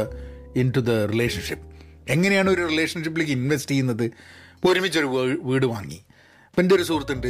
in 0.59 0.73
to 0.76 0.81
the 0.81 0.90
relationship 0.90 1.66
എങ്ങനെയാണ് 2.09 2.50
ഒരു 2.50 2.69
റിലേഷൻഷിപ്പിലേക്ക് 2.69 3.33
ഇൻവെസ്റ്റ് 3.33 3.71
ചെയ്യുന്നത്? 3.71 4.04
ഇപ്പോൾ 4.04 4.73
ഒരുമിച്ചൊരു 4.73 5.07
വീട് 5.42 5.66
വാങ്ങി. 5.66 6.00
അപ്പം 6.49 6.62
എന്റെ 6.62 6.75
ഒരു 6.75 6.83
സുഹൃത്തുണ്ട്. 6.83 7.26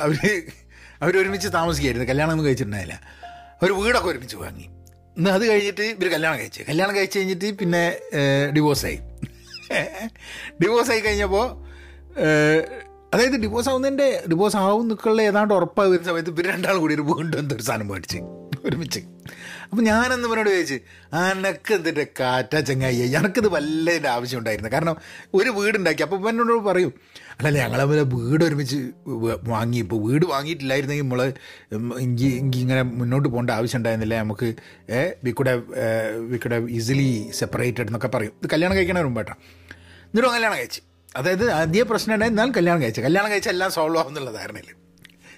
അവർ 0.00 0.42
അവരൊരുമിച്ച് 1.02 1.48
താമസിക്കുകയായിരുന്നു 1.48 2.08
കല്യാണം 2.08 2.30
ഒന്നും 2.30 2.46
കഴിച്ചിട്ടുണ്ടായില്ല. 2.46 3.00
അവർ 3.62 3.72
വീടൊക്കെ 3.72 4.08
ഒരുമിച്ച് 4.08 4.36
വാങ്ങി. 4.36 4.66
ഇന്ന് 5.18 5.30
അത് 5.30 5.44
കഴിഞ്ഞിട്ട് 5.48 5.82
ഇവർ 5.82 6.08
കല്യാണം 6.12 6.38
കഴിച്ചു. 6.38 6.62
കല്യാണം 6.68 6.94
കഴിച്ച് 6.96 7.18
കഴിഞ്ഞിട്ട് 7.18 7.58
പിന്നെ 7.58 7.82
ഡിവോഴ്സായി. 8.56 8.98
ഡിവോഴ്സായി 10.62 11.00
കഴിഞ്ഞപ്പോൾ 11.00 11.46
അതായത് 13.14 13.36
ഡിവോഴ്സ് 13.42 13.68
ആവുന്നതിന്റെ 13.68 14.08
ഡിവോഴ്സ് 14.30 14.56
ആവും 14.56 14.88
നിൽക്കുള്ള 14.88 15.22
ഏതാണ്ട് 15.22 15.54
ഉറപ്പായി 15.54 15.90
വരുന്ന 15.90 16.08
സമയത്ത് 16.08 16.30
ഇവർ 16.30 16.46
രണ്ടാളും 16.46 16.80
കൂടി 16.80 16.94
ഒരു 16.94 17.02
വീണ്ടും 17.02 17.38
എന്തൊരു 17.38 17.62
സാധനം 17.62 17.88
മേടിച്ച് 17.88 18.18
ഒരുമിച്ച്. 18.64 19.00
അപ്പം 19.64 19.82
ഞാനെന്ന് 19.84 20.28
ഇവനോട് 20.28 20.50
ചോദിച്ച് 20.50 20.78
അനക്ക് 21.14 21.72
എന്തിന്റെ 21.74 22.06
കാറ്റ 22.20 22.54
ചങ്ങായി? 22.60 22.96
എനിക്കത് 22.96 23.48
വല്ലതിന്റെ 23.48 24.08
ആവശ്യം 24.08 24.38
ഉണ്ടായിരുന്നു. 24.38 24.70
കാരണം 24.70 24.96
ഒരു 25.34 25.50
വീടുണ്ടാക്കി. 25.50 26.02
അപ്പോൾ 26.02 26.20
ഇവനോട് 26.20 26.64
പറയും 26.68 26.92
അല്ലല്ല 27.38 27.58
ഞങ്ങളെ 27.64 27.84
വീട് 28.12 28.42
ഒരുമിച്ച് 28.46 28.78
വാങ്ങി. 29.52 29.78
ഇപ്പോൾ 29.84 29.98
വീട് 30.06 30.24
വാങ്ങിയിട്ടില്ലായിരുന്നെങ്കിൽ 30.32 31.04
നമ്മൾ 31.06 31.20
എനിക്ക് 32.04 32.28
എനിക്ക് 32.40 32.58
ഇങ്ങനെ 32.64 32.82
മുന്നോട്ട് 33.00 33.28
പോകേണ്ട 33.32 33.50
ആവശ്യം 33.58 33.78
ഉണ്ടായിരുന്നില്ല. 33.80 34.16
നമുക്ക് 34.24 34.48
we 35.26 35.32
could 35.38 35.54
we 36.30 36.38
could 36.44 36.58
easily 36.78 37.08
separated 37.40 37.88
എന്നൊക്കെ 37.90 38.10
പറയും. 38.16 38.32
ഇത് 38.40 38.48
കല്യാണം 38.54 38.76
കഴിക്കണ 38.78 39.02
മുമ്പാട്ടാ 39.08 39.34
എന്നിട്ടും 40.08 40.32
കല്യാണം 40.36 40.56
കഴിച്ച്. 40.62 40.82
അതായത് 41.18 41.46
ആദ്യ 41.60 41.82
പ്രശ്നം 41.90 42.14
ഉണ്ടായി 42.14 42.52
കല്യാണം 42.58 42.80
കഴിച്ചു. 42.84 43.02
കല്യാണം 43.08 43.30
കഴിച്ചാൽ 43.32 43.54
എല്ലാം 43.56 43.70
സോൾവ് 43.78 44.00
ആവും 44.02 44.10
എന്നുള്ള 44.12 44.32
ധാരണയിൽ 44.40 44.70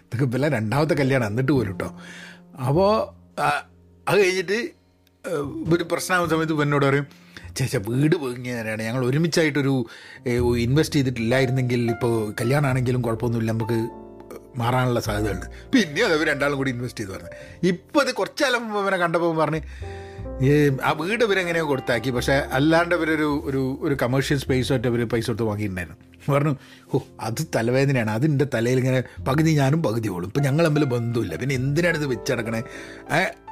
ഇതൊക്കെ 0.06 0.26
പിന്നെ 0.34 0.48
രണ്ടാമത്തെ 0.58 0.94
കല്യാണം. 1.02 1.26
എന്നിട്ട് 1.32 1.52
പോലും 1.52 1.72
കേട്ടോ 1.72 1.88
അപ്പോൾ 2.68 2.90
അത് 4.08 4.18
കഴിഞ്ഞിട്ട് 4.24 4.58
ഒരു 5.74 5.84
പ്രശ്നമാകുന്ന 5.90 6.30
സമയത്ത് 6.34 6.62
എന്നോട് 6.66 6.86
പറയും 6.88 7.06
ചേച്ചാ 7.58 7.80
വീട് 7.88 8.16
വാങ്ങിയതാണ് 8.16 8.82
ഞങ്ങൾ 8.82 9.06
ഒരുമിച്ചായിട്ടൊരു 9.06 9.74
ഇൻവെസ്റ്റ് 10.66 10.96
ചെയ്തിട്ടില്ലായിരുന്നെങ്കിൽ 10.96 11.90
ഇപ്പോൾ 11.90 12.34
കല്യാണമാണെങ്കിലും 12.40 13.02
കുഴപ്പമൊന്നുമില്ല. 13.02 13.52
നമുക്ക് 13.52 13.78
മാറാനുള്ള 14.58 15.00
സാധ്യതയുണ്ട്. 15.00 15.46
പിന്നെ 15.72 16.04
അത് 16.04 16.14
അവർ 16.16 16.26
രണ്ടാളും 16.26 16.56
കൂടി 16.56 16.70
ഇൻവെസ്റ്റ് 16.70 17.00
ചെയ്ത് 17.00 17.12
പറഞ്ഞു. 17.12 17.30
ഇപ്പോൾ 17.68 18.00
അത് 18.00 18.14
കുറച്ചാലും 18.14 18.64
അവനെ 18.78 18.96
കണ്ടപ്പോൾ 18.96 19.36
പറഞ്ഞ് 19.36 19.60
ആ 20.84 20.90
വീട് 21.00 21.24
ഇവരെങ്ങനെയോ 21.24 21.68
കൊടുത്താക്കി. 21.68 22.10
പക്ഷേ 22.10 22.32
അല്ലാണ്ട് 22.58 22.94
ഇവരൊരു 22.94 23.28
ഒരു 23.44 23.62
ഒരു 23.82 23.96
കമേഴ്ഷ്യൽ 24.02 24.38
സ്പേസ് 24.38 24.72
ആയിട്ട് 24.72 24.88
ഇവർ 24.88 25.02
പൈസ 25.08 25.26
കൊടുത്ത് 25.26 25.46
വാങ്ങിയിട്ടുണ്ടായിരുന്നു. 25.48 25.98
പറഞ്ഞു 26.32 26.52
ഓ 26.94 26.98
അത് 27.20 27.46
തലവേദനയാണ്. 27.56 28.10
അതിന്റെ 28.10 28.46
തലയിൽ 28.54 28.78
ഇങ്ങനെ 28.78 29.00
പകുതി 29.28 29.50
ഞാനും 29.50 29.82
പകുതി 29.82 30.08
ഓളും. 30.08 30.26
ഇപ്പം 30.26 30.42
ഞങ്ങൾ 30.42 30.64
തമ്മിൽ 30.66 30.84
ബന്ധമില്ല. 30.84 31.36
പിന്നെ 31.36 31.54
എന്തിനാണ് 31.54 31.96
ഇത് 31.96 32.06
വെച്ചടക്കണേ 32.06 32.60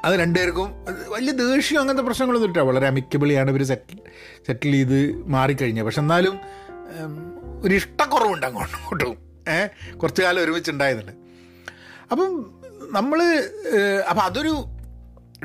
അത് 0.05 0.15
രണ്ടുപേർക്കും 0.15 0.69
വലിയ 1.09 1.33
ദേഷ്യം 1.33 1.81
അങ്ങനത്തെ 1.81 2.03
പ്രശ്നങ്ങളൊന്നും 2.03 2.51
ഇല്ല. 2.51 2.61
വളരെ 2.61 2.87
അമിക്കബിളിയാണ് 2.87 3.51
ഇവർ 3.51 3.63
സെറ്റിൽ 3.63 4.01
സെറ്റിൽ 4.47 4.73
ചെയ്ത് 4.73 4.99
മാറിക്കഴിഞ്ഞത് 5.27 5.85
പക്ഷെ 5.85 6.01
എന്നാലും 6.01 6.37
ഒരു 7.63 7.75
ഇഷ്ടക്കുറവുണ്ട് 7.75 8.47
അങ്ങോട്ടും 8.47 8.79
ഇങ്ങോട്ടും. 8.79 9.15
ഏഹ് 9.49 9.97
കുറച്ച് 9.97 10.23
കാലം 10.23 10.43
ഒരുമിച്ചുണ്ടായതുണ്ട് 10.43 11.13
അപ്പം 12.13 12.31
നമ്മൾ 12.91 13.19
അപ്പം 14.11 14.23
അതൊരു 14.23 14.53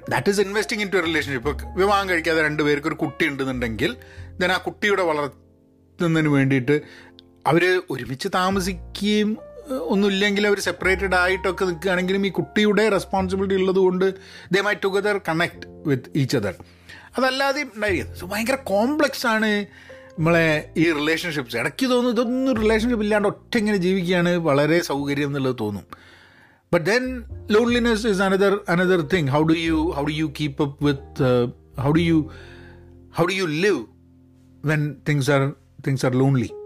that 0.10 0.30
is 0.30 0.42
investing 0.42 0.84
in 0.84 0.90
to 0.90 0.98
relationship 0.98 1.52
വിവാഹം 1.76 2.10
കഴിക്കാതെ 2.10 2.42
രണ്ട് 2.42 2.64
പേർക്ക് 2.64 2.88
ഒരു 2.88 2.96
കുട്ടി 2.96 3.26
ഉണ്ടെന്നുണ്ടെങ്കിൽ 3.28 3.96
ദെൻ 4.40 4.52
ആ 4.52 4.58
കുട്ടിയുടെ 4.58 5.04
വളർത്തുന്നതിന് 5.04 6.30
വേണ്ടിയിട്ട് 6.30 6.82
അവർ 7.48 7.82
ഒരുമിച്ച് 7.90 8.28
താമസിക്കുകയും 8.36 9.38
ഒന്നുമില്ലെങ്കിൽ 9.88 10.48
അവർ 10.48 10.60
സെപ്പറേറ്റഡ് 10.60 11.16
ആയിട്ടൊക്കെ 11.16 11.66
നിൽക്കുകയാണെങ്കിലും 11.66 12.26
ഈ 12.26 12.30
കുട്ടിയുടെ 12.30 12.90
റെസ്പോൺസിബിലിറ്റി 12.90 13.56
ഉള്ളത് 13.56 13.76
കൊണ്ട് 13.76 14.14
they 14.52 14.62
may 14.62 14.74
together 14.84 15.18
connect 15.18 15.68
with 15.90 16.10
each 16.16 16.38
other 16.38 16.56
അതല്ലാതെ 17.18 17.64
ഉണ്ടായിരിക്കുന്നത് 17.64 18.18
സോ 18.18 18.28
ഭയങ്കര 18.28 18.56
കോംപ്ലക്സ് 18.56 19.28
ആണ് 19.28 19.66
നമ്മളെ 20.18 20.74
ഈ 20.78 20.92
റിലേഷൻഷിപ്സ് 20.92 21.58
ഇടയ്ക്ക് 21.58 21.92
തോന്നും 21.92 22.12
ഇതൊന്നും 22.12 22.56
റിലേഷൻഷിപ്പ് 22.56 23.04
ഇല്ലാണ്ട് 23.04 23.28
ഒറ്റ 23.28 23.58
ഇങ്ങനെ 23.58 23.78
ജീവിക്കുകയാണ് 23.78 24.38
വളരെ 24.38 24.82
സൗകര്യം 24.82 25.28
എന്നുള്ളത് 25.28 25.56
തോന്നും. 25.60 25.84
But 26.74 26.86
then 26.86 27.24
loneliness 27.52 28.08
is 28.08 28.22
another 28.22 28.60
another 28.70 29.02
thing 29.02 29.28
how 29.28 29.42
do 29.44 29.54
you 29.54 29.92
how 29.92 30.04
do 30.04 30.12
you 30.12 30.34
keep 30.40 30.64
up 30.64 30.86
with 30.86 31.48
how 31.82 31.92
do 31.92 32.00
you 32.00 32.30
how 33.16 33.26
do 33.26 33.32
you 33.32 33.46
live 33.46 33.86
when 34.66 34.96
things 35.10 35.32
are 35.32 35.54
things 35.88 36.06
are 36.06 36.12
lonely? 36.12 36.61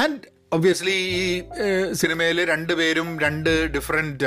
And 0.00 0.36
obviously 0.52 0.90
ഈ 0.90 1.42
സിനിമയിൽ 1.92 2.44
രണ്ട് 2.44 2.72
പേരും 2.72 3.20
രണ്ട് 3.20 3.72
different 3.72 4.24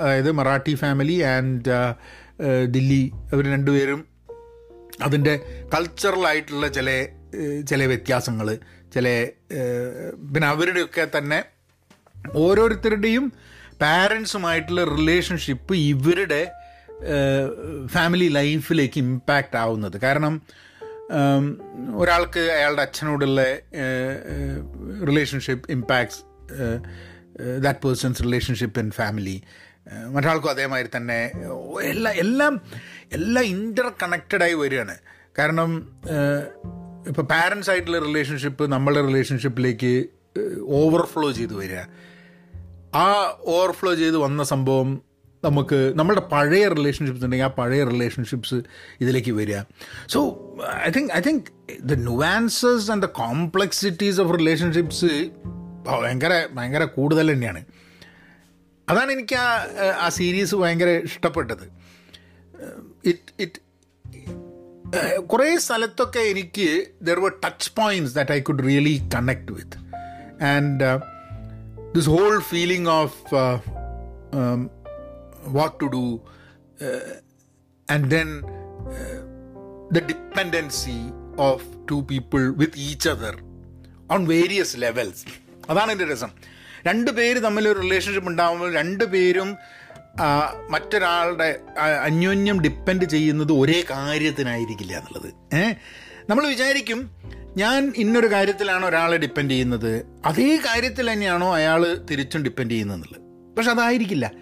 അതായത് 0.00 0.32
Marathi 0.32 0.74
family 0.74 1.20
and 1.22 1.70
Delhi 2.64 3.10
അവർ 3.32 3.44
രണ്ടുപേരും 3.44 4.06
അതിന്റെ 5.02 5.40
കൾച്ചറലായിട്ടുള്ള 5.74 6.68
ചില 6.68 7.06
ചില 7.68 7.84
വ്യത്യാസങ്ങൾ 7.84 8.58
ചില 8.94 9.28
പിന്നെ 10.34 10.48
അവരുടെയൊക്കെ 10.48 11.18
തന്നെ 11.18 11.44
ഓരോരുത്തരുടെയും 12.36 13.32
പാരൻസുമായിട്ടുള്ള 13.82 14.84
റിലേഷൻഷിപ്പ് 14.84 15.74
ഇവരുടെ 15.74 16.52
ഫാമിലി 17.86 18.28
ലൈഫിലേക്ക് 18.28 18.98
ഇമ്പാക്റ്റ് 18.98 19.56
ആവുന്നത്. 19.56 20.00
കാരണം 20.00 20.42
ഒരാൾക്ക് 21.96 22.40
അയാളുടെ 22.40 22.82
അച്ഛനോടുള്ള 22.82 23.44
relationship 25.06 25.70
impacts 25.70 26.22
that 27.60 27.86
person's 27.86 28.22
relationship 28.22 28.80
in 28.80 28.90
family 28.90 29.42
മറ്റാൾക്കും 30.08 30.50
അതേമാതിരി 30.50 30.88
തന്നെ 30.96 31.32
എല്ലാം 31.82 32.14
എല്ലാം 32.14 32.60
എല്ലാം 33.12 33.44
ഇന്റർ 33.44 33.92
കണക്റ്റഡായി 34.02 34.54
വരികയാണ്. 34.54 34.96
കാരണം 35.38 36.00
ഇപ്പോൾ 37.08 37.22
പാരൻസ് 37.22 37.70
ആയിട്ടുള്ള 37.70 37.98
റിലേഷൻഷിപ്പ് 37.98 38.72
നമ്മളുടെ 38.72 39.02
റിലേഷൻഷിപ്പിലേക്ക് 39.06 40.04
ഓവർഫ്ലോ 40.62 41.32
ചെയ്ത് 41.32 41.54
വരിക. 41.54 41.78
ആ 42.96 43.36
ഓവർഫ്ലോ 43.46 43.94
ചെയ്ത് 43.94 44.16
വന്ന 44.16 44.42
സംഭവം 44.42 45.02
നമുക്ക് 45.44 45.92
നമ്മളുടെ 45.96 46.20
പഴയ 46.20 46.68
റിലേഷൻഷിപ്സ് 46.68 47.24
ഉണ്ടെങ്കിൽ 47.24 47.46
ആ 47.46 47.48
പഴയ 47.48 47.84
റിലേഷൻഷിപ്സ് 47.84 48.54
ഇതിലേക്ക് 49.00 49.30
വരിക. 49.30 49.58
So 50.08 50.49
I 50.86 50.90
think 50.90 51.10
I 51.12 51.20
think 51.20 51.44
the 51.80 51.94
nuances 51.94 52.90
and 52.90 53.02
the 53.02 53.06
complexities 53.06 54.20
of 54.20 54.38
relationships 54.38 55.30
ഭയങ്കര 55.86 56.48
ഭയങ്കര 56.52 56.84
കൂടുതൽ 56.84 57.32
തന്നെയാണ്. 57.32 57.64
അതാണ് 58.88 59.12
എനിക്ക് 59.12 59.36
ആ 59.36 59.48
ആ 60.00 60.08
സീരീസ് 60.08 60.54
ഭയങ്കര 60.54 60.88
ഇഷ്ടപ്പെട്ടത്. 60.88 61.66
ഇറ്റ് 63.04 63.32
ഇറ്റ് 63.40 63.58
കുറേ 65.26 65.56
സ്ഥലത്തൊക്കെ 65.56 66.18
എനിക്ക് 66.18 66.86
there 67.02 67.20
were 67.20 67.32
touch 67.44 67.70
points 67.74 68.14
that 68.14 68.32
I 68.32 68.40
could 68.40 68.64
really 68.64 69.02
connect 69.14 69.52
with 69.52 69.78
and 70.44 70.84
this 71.96 72.08
whole 72.08 72.40
feeling 72.40 72.88
of 72.88 73.18
what 75.56 75.80
to 75.80 75.86
do 75.90 76.20
uh, 76.86 77.14
and 77.88 78.04
then 78.14 78.28
uh, 78.94 79.20
the 79.94 80.06
dependency 80.06 80.96
of 81.38 81.64
two 81.90 82.06
people 82.10 82.54
with 82.56 82.78
each 82.78 83.08
other 83.08 83.36
on 84.12 84.26
various 84.26 84.74
levels 84.78 85.24
അതാണ് 85.70 85.92
എന്റെ 85.92 86.04
രസം. 86.12 86.28
രണ്ട് 86.86 87.10
പേര് 87.10 87.44
തമ്മിൽ 87.44 87.68
ഒരു 87.68 87.80
relationship 87.80 88.30
ഉണ്ടാകുമ്പോൾ 88.30 88.74
രണ്ട് 88.74 89.04
പേരും 89.04 89.56
മറ്റൊരാളുടെ 90.70 91.60
അന്യോന്യം 92.02 92.60
ഡിപ്പെൻഡ് 92.60 93.04
ചെയ്യുന്നത് 93.04 93.52
ഒരേ 93.52 93.84
കാര്യത്തിനായിരിക്കില്ല 93.90 94.92
എന്നുള്ളത്. 94.96 95.56
ഏഹ് 95.56 95.74
നമ്മൾ 96.30 96.46
വിചാരിക്കും 96.46 97.10
ഞാൻ 97.56 97.92
ഇന്നൊരു 97.96 98.26
കാര്യത്തിലാണ് 98.26 98.86
ഒരാളെ 98.86 99.16
ഡിപ്പെൻഡ് 99.16 99.50
ചെയ്യുന്നത്? 99.50 100.06
അതേ 100.24 100.56
കാര്യത്തിൽ 100.56 101.12
തന്നെയാണോ 101.12 101.54
അയാൾ 101.54 101.94
തിരിച്ചും 102.10 102.42
ഡിപ്പെൻഡ് 102.42 102.70
ചെയ്യുന്നത് 102.70 102.96
എന്നുള്ളത്. 102.96 103.56
പക്ഷെ 103.56 103.70
അതായിരിക്കില്ല. 103.70 104.32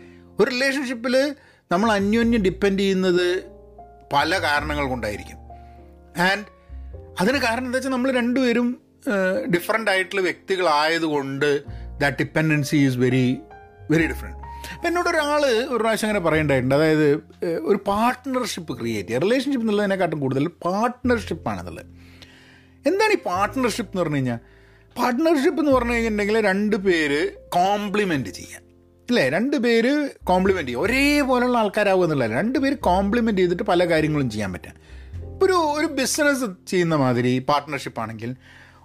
ഒരു 0.41 0.51
റിലേഷൻഷിപ്പിൽ 0.51 1.35
നമ്മൾ 1.73 1.93
അന്യോന്യം 1.93 2.43
ഡിപ്പെൻഡ് 2.43 2.79
ചെയ്യുന്നത് 2.79 3.58
പല 4.13 4.39
കാരണങ്ങൾ 4.39 4.89
കൊണ്ടായിരിക്കും. 4.89 5.39
ആൻഡ് 6.29 6.47
അതിന് 7.21 7.39
കാരണം 7.39 7.67
എന്താ 7.67 7.77
വെച്ചാൽ 7.77 7.91
നമ്മൾ 7.91 8.11
രണ്ടുപേരും 8.13 8.69
ഡിഫറെന്റ് 9.55 9.91
ആയിട്ടുള്ള 9.91 10.23
വ്യക്തികളായതുകൊണ്ട് 10.23 11.49
that 11.99 12.17
dependency 12.17 12.77
is 12.77 12.97
very 12.97 13.39
very 13.91 14.07
different 14.07 14.37
അപ്പം 14.75 14.87
എന്നോട് 14.89 15.09
ഒരാൾ 15.09 15.43
ഒരു 15.69 15.79
പ്രാവശ്യം 15.83 16.07
അങ്ങനെ 16.09 16.25
പറയേണ്ടതായിട്ടുണ്ട് 16.25 16.75
അതായത് 16.75 17.07
ഒരു 17.63 17.79
പാർട്ട്ണർഷിപ്പ് 17.87 18.79
ക്രിയേറ്റ് 18.81 19.09
ചെയ്യുക. 19.09 19.23
റിലേഷൻഷിപ്പ് 19.23 19.65
എന്നുള്ളതിനെക്കാട്ടും 19.65 20.21
കൂടുതൽ 20.21 20.47
പാർട്ട്ണർഷിപ്പാണെന്നുള്ളത് 20.47 21.87
എന്താണ് 22.87 23.13
ഈ 23.13 23.17
പാർട്ട്ണർഷിപ്പ് 23.17 23.93
എന്ന് 23.93 24.03
പറഞ്ഞു 24.03 24.17
കഴിഞ്ഞാൽ 24.17 24.41
പാർട്ട്ണർഷിപ്പ് 24.97 25.61
എന്ന് 25.61 25.73
പറഞ്ഞു 25.73 25.93
കഴിഞ്ഞിട്ടുണ്ടെങ്കിൽ 25.93 26.41
രണ്ട് 26.41 26.77
പേര് 26.77 27.21
കോംപ്ലിമെന്റ് 27.49 28.31
ചെയ്യാൻ 28.31 28.63
അല്ലേ 29.11 29.29
രണ്ടുപേര് 29.29 30.11
കോംപ്ലിമെന്റ് 30.25 30.69
ചെയ്യും. 30.69 30.83
ഒരേപോലുള്ള 30.83 31.59
ആൾക്കാരാവുക 31.59 32.05
എന്നുള്ളതല്ല. 32.05 32.37
രണ്ട് 32.37 32.59
പേര് 32.59 32.75
കോംപ്ലിമെന്റ് 32.75 33.41
ചെയ്തിട്ട് 33.41 33.63
പല 33.63 33.85
കാര്യങ്ങളും 33.85 34.31
ചെയ്യാൻ 34.31 34.53
പറ്റുക. 34.53 34.73
ഇപ്പോൾ 35.25 35.47
ഒരു 35.47 35.53
ഒരു 35.53 35.87
ബിസിനസ് 35.87 36.69
ചെയ്യുന്ന 36.69 36.95
മാതിരി 36.95 37.39
പാർട്ട്ണർഷിപ്പ് 37.39 38.01
ആണെങ്കിൽ 38.01 38.37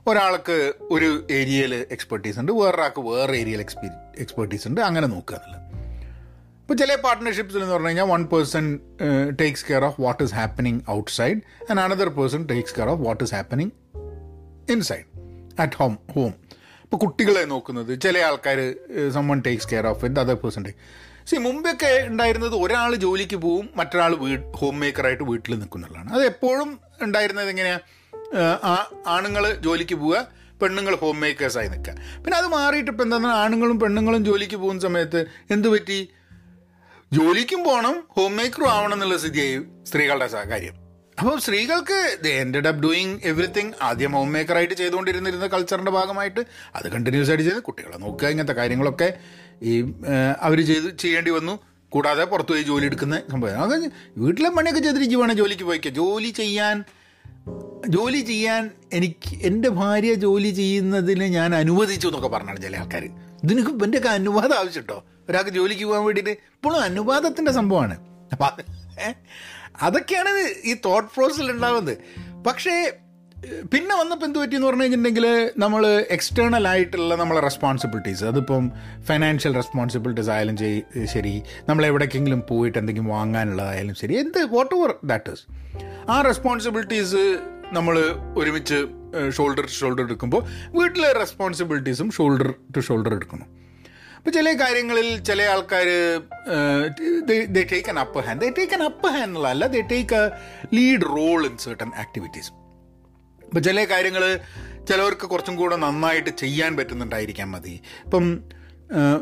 ഒരാൾക്ക് 0.07 0.73
ഒരു 0.81 1.27
ഏരിയയിൽ 1.31 1.85
എക്സ്പെർട്ടീസ് 1.91 2.39
ഉണ്ട് 2.39 2.51
വേറൊരാൾക്ക് 2.51 3.01
വേറെ 3.01 3.37
ഏരിയയിൽ 3.37 3.59
എക്സ്പീ 3.59 3.87
എക്സ്പെർട്ടീസ് 4.17 4.67
ഉണ്ട് 4.67 4.81
അങ്ങനെ 4.81 5.07
നോക്കുക 5.07 5.35
എന്നുള്ളത്. 5.35 5.63
ഇപ്പോൾ 6.61 6.73
ചില 6.73 6.95
പാർട്ട്ണർഷിപ്സിൽ 6.95 7.59
എന്ന് 7.59 7.73
പറഞ്ഞു 7.73 7.87
കഴിഞ്ഞാൽ 7.87 8.05
one 8.05 8.25
person 8.25 8.79
takes 9.41 9.65
care 9.69 9.85
of 9.85 10.01
what 10.01 10.23
is 10.23 10.33
happening 10.33 10.79
outside 11.11 11.37
and 11.69 11.79
another 11.79 12.09
person 12.09 12.45
takes 12.45 12.75
care 12.75 12.89
of 12.89 13.01
what 13.01 13.23
is 13.23 13.33
happening 13.33 13.71
inside 14.71 15.05
at 15.59 15.73
home 15.75 15.97
home 16.12 16.33
ഇപ്പോൾ 16.93 17.01
കുട്ടികളെ 17.03 17.41
നോക്കുന്നത് 17.51 17.89
ചില 18.03 18.17
ആൾക്കാർ 18.25 18.60
someone 19.13 19.38
takes 19.45 19.67
care 19.69 19.86
of 19.91 20.03
it 20.08 20.19
other 20.23 20.36
person 20.41 20.63
takes 21.29 21.36
മുമ്പൊക്കെ 21.45 21.89
ഉണ്ടായിരുന്നത് 22.10 22.56
ഒരാൾ 22.63 22.91
ജോലിക്ക് 23.03 23.38
പോവും 23.45 23.65
മറ്റൊരാൾ 23.79 24.12
വീ 24.23 24.29
ഹോം 24.60 24.75
മേക്കറായിട്ട് 24.82 25.25
വീട്ടിൽ 25.29 25.53
നിൽക്കുന്നുള്ളതാണ് 25.62 26.10
അത് 26.15 26.23
എപ്പോഴും 26.32 26.69
ഉണ്ടായിരുന്നത് 27.06 27.49
എങ്ങനെയാണ് 27.53 27.82
ആണുങ്ങൾ 29.15 29.45
ജോലിക്ക് 29.65 29.97
പോവുക 30.03 30.21
പെണ്ണുങ്ങൾ 30.62 30.93
ഹോം 31.01 31.17
മേക്കേഴ്സായി 31.23 31.69
നിൽക്കുക. 31.73 31.95
പിന്നെ 32.25 32.38
അത് 32.41 32.47
മാറിയിട്ട് 32.58 32.91
ഇപ്പം 32.93 33.08
എന്താ 33.17 33.32
ആണുങ്ങളും 33.41 33.79
പെണ്ണുങ്ങളും 33.86 34.21
ജോലിക്ക് 34.29 34.60
പോകുന്ന 34.63 34.82
സമയത്ത് 34.88 35.21
എന്ത് 35.56 35.67
പറ്റി? 35.73 35.99
ജോലിക്കും 37.17 37.63
പോകണം 37.69 37.97
ഹോം 38.17 38.32
മേക്കറും 38.41 38.71
ആവണം 38.75 38.95
എന്നുള്ള 38.97 39.17
സ്ഥിതിയായി 39.25 39.58
സ്ത്രീകളുടെ 39.89 40.29
കാര്യം. 40.53 40.75
അപ്പോൾ 41.19 41.39
സ്ത്രീകൾക്ക് 41.39 42.28
എൻഡഡ് 42.28 42.67
അപ്പ് 42.67 42.84
ഡൂയിങ് 42.84 43.19
എവറിത്തിങ് 43.23 43.71
ആദ്യം 43.82 44.12
ഹോം 44.12 44.32
മേക്കറായിട്ട് 44.34 44.73
ചെയ്തുകൊണ്ടിരുന്നിരുന്ന 44.73 45.47
കൾച്ചറിന്റെ 45.47 45.91
ഭാഗമായിട്ട്. 45.91 46.41
അത് 46.76 46.88
കണ്ടിന്യൂസ് 46.91 47.30
ആയിട്ട് 47.30 47.43
ചെയ്ത് 47.43 47.62
കുട്ടികളെ 47.63 47.97
നോക്കുക 47.97 48.28
ഇങ്ങനത്തെ 48.28 48.54
കാര്യങ്ങളൊക്കെ 48.54 49.13
ഈ 49.62 49.93
അവർ 50.41 50.65
ചെയ്ത് 50.65 50.97
ചെയ്യേണ്ടി 50.97 51.32
വന്നു. 51.32 51.60
കൂടാതെ 51.89 52.23
പുറത്തു 52.23 52.52
പോയി 52.52 52.63
ജോലി 52.63 52.86
എടുക്കുന്ന 52.86 53.21
സംഭവം. 53.32 53.63
അത് 53.63 53.91
വീട്ടിലെ 54.17 54.49
പണിയൊക്കെ 54.49 55.15
വേണം 55.15 55.36
ജോലിക്ക് 55.36 55.63
പോയിക്ക. 55.63 55.88
ജോലി 55.88 56.30
ചെയ്യാൻ 56.41 56.84
ജോലി 57.89 58.19
ചെയ്യാൻ 58.21 58.69
എനിക്ക് 58.93 59.30
എന്റെ 59.41 59.69
ഭാര്യ 59.69 60.13
ജോലി 60.13 60.49
ചെയ്യുന്നതിന് 60.49 61.23
ഞാൻ 61.23 61.56
അനുവദിച്ചു 61.56 62.08
എന്നൊക്കെ 62.08 62.28
പറഞ്ഞാണ് 62.28 62.62
ചില 62.62 62.78
ആൾക്കാർ 62.78 63.04
ഇതിന് 63.43 63.62
എന്റെയൊക്കെ 63.84 64.10
അനുവാദം 64.10 64.56
ആവശ്യം 64.60 64.84
കേട്ടോ 64.84 65.04
ഒരാൾക്ക് 65.30 65.49
ജോലിക്ക് 65.49 65.86
പോകാൻ 65.86 66.04
വേണ്ടിയിട്ട് 66.06 66.30
ഇപ്പോഴും 66.30 66.80
അനുവാദത്തിന്റെ 66.82 67.52
സംഭവമാണ്. 67.52 67.95
അപ്പം 68.32 68.83
അതൊക്കെയാണ് 69.82 70.29
ഈ 70.63 70.73
തോട്ട് 70.73 71.10
പ്രോസസ്സിൽ 71.15 71.51
ഉണ്ടാകുന്നത് 71.51 71.97
പക്ഷേ 72.45 72.91
പിന്നെ 73.73 73.95
വന്നപ്പോൾ 73.95 74.25
എന്ത് 74.25 74.39
പറ്റിയെന്ന് 74.39 74.67
പറഞ്ഞു 74.67 74.82
കഴിഞ്ഞിട്ടുണ്ടെങ്കിൽ 74.82 75.51
നമ്മൾ 75.58 75.88
എക്സ്റ്റേണൽ 75.88 76.67
ആയിട്ടുള്ള 76.67 77.15
നമ്മളെ 77.15 77.41
റെസ്പോൺസിബിലിറ്റീസ് 77.41 78.23
അതിപ്പം 78.23 78.71
ഫൈനാൻഷ്യൽ 79.08 79.53
റെസ്പോൺസിബിലിറ്റീസ് 79.53 80.29
ആയാലും 80.29 80.58
ശരി 81.06 81.43
നമ്മൾ 81.69 81.86
എവിടേക്കെങ്കിലും 81.86 82.43
പോയിട്ട് 82.49 82.77
എന്തെങ്കിലും 82.77 83.08
വാങ്ങാനുള്ളതായാലും 83.08 83.95
ശരി 83.95 84.13
എന്ത് 84.13 84.56
വാട്ട് 84.56 84.75
എവർ 84.75 84.95
ദാറ്റ് 85.03 85.32
ഇസ് 85.32 85.45
ആ 86.12 86.21
റെസ്പോൺസിബിലിറ്റീസ് 86.21 87.39
നമ്മൾ 87.73 87.97
ഒരുമിച്ച് 88.38 88.88
ഷോൾഡർ 89.32 89.62
ടു 89.62 89.67
ഷോൾഡർ 89.67 90.03
എടുക്കുമ്പോൾ 90.03 90.43
വീട്ടിലെ 90.75 91.13
റെസ്പോൺസിബിലിറ്റീസും 91.13 92.12
ഷോൾഡർ 92.12 92.53
ടു 92.77 92.79
ഷോൾഡർ 92.79 93.13
എടുക്കണം 93.13 93.62
അപ്പോൾ 94.25 94.31
ചില 94.31 94.53
കാര്യങ്ങളിൽ 94.53 95.23
ചില 95.23 95.41
ആൾക്കാർ 95.41 95.88
they 97.49 97.63
take 97.71 97.89
an 97.89 97.99
upper 97.99 98.21
hand 98.21 98.41
they 98.41 98.49
take 98.49 98.73
an 98.73 98.83
upper 98.83 99.09
hand 99.09 99.23
എന്നുള്ളതല്ല 99.23 99.67
they 99.67 99.81
take 99.81 100.15
a 100.15 100.29
lead 100.73 101.01
role 101.01 101.45
in 101.45 101.57
certain 101.57 101.91
activities 101.97 102.51
അപ്പോൾ 103.43 103.59
ചില 103.59 103.83
കാര്യങ്ങൾ 103.86 104.39
ചിലവർക്ക് 104.89 105.25
കുറച്ചും 105.25 105.55
കൂടെ 105.55 105.75
നന്നായിട്ട് 105.75 106.29
ചെയ്യാൻ 106.29 106.77
പറ്റുന്നുണ്ടായിരിക്കാൻ 106.77 107.51
മതി. 107.51 107.81
ഇപ്പം 108.05 108.43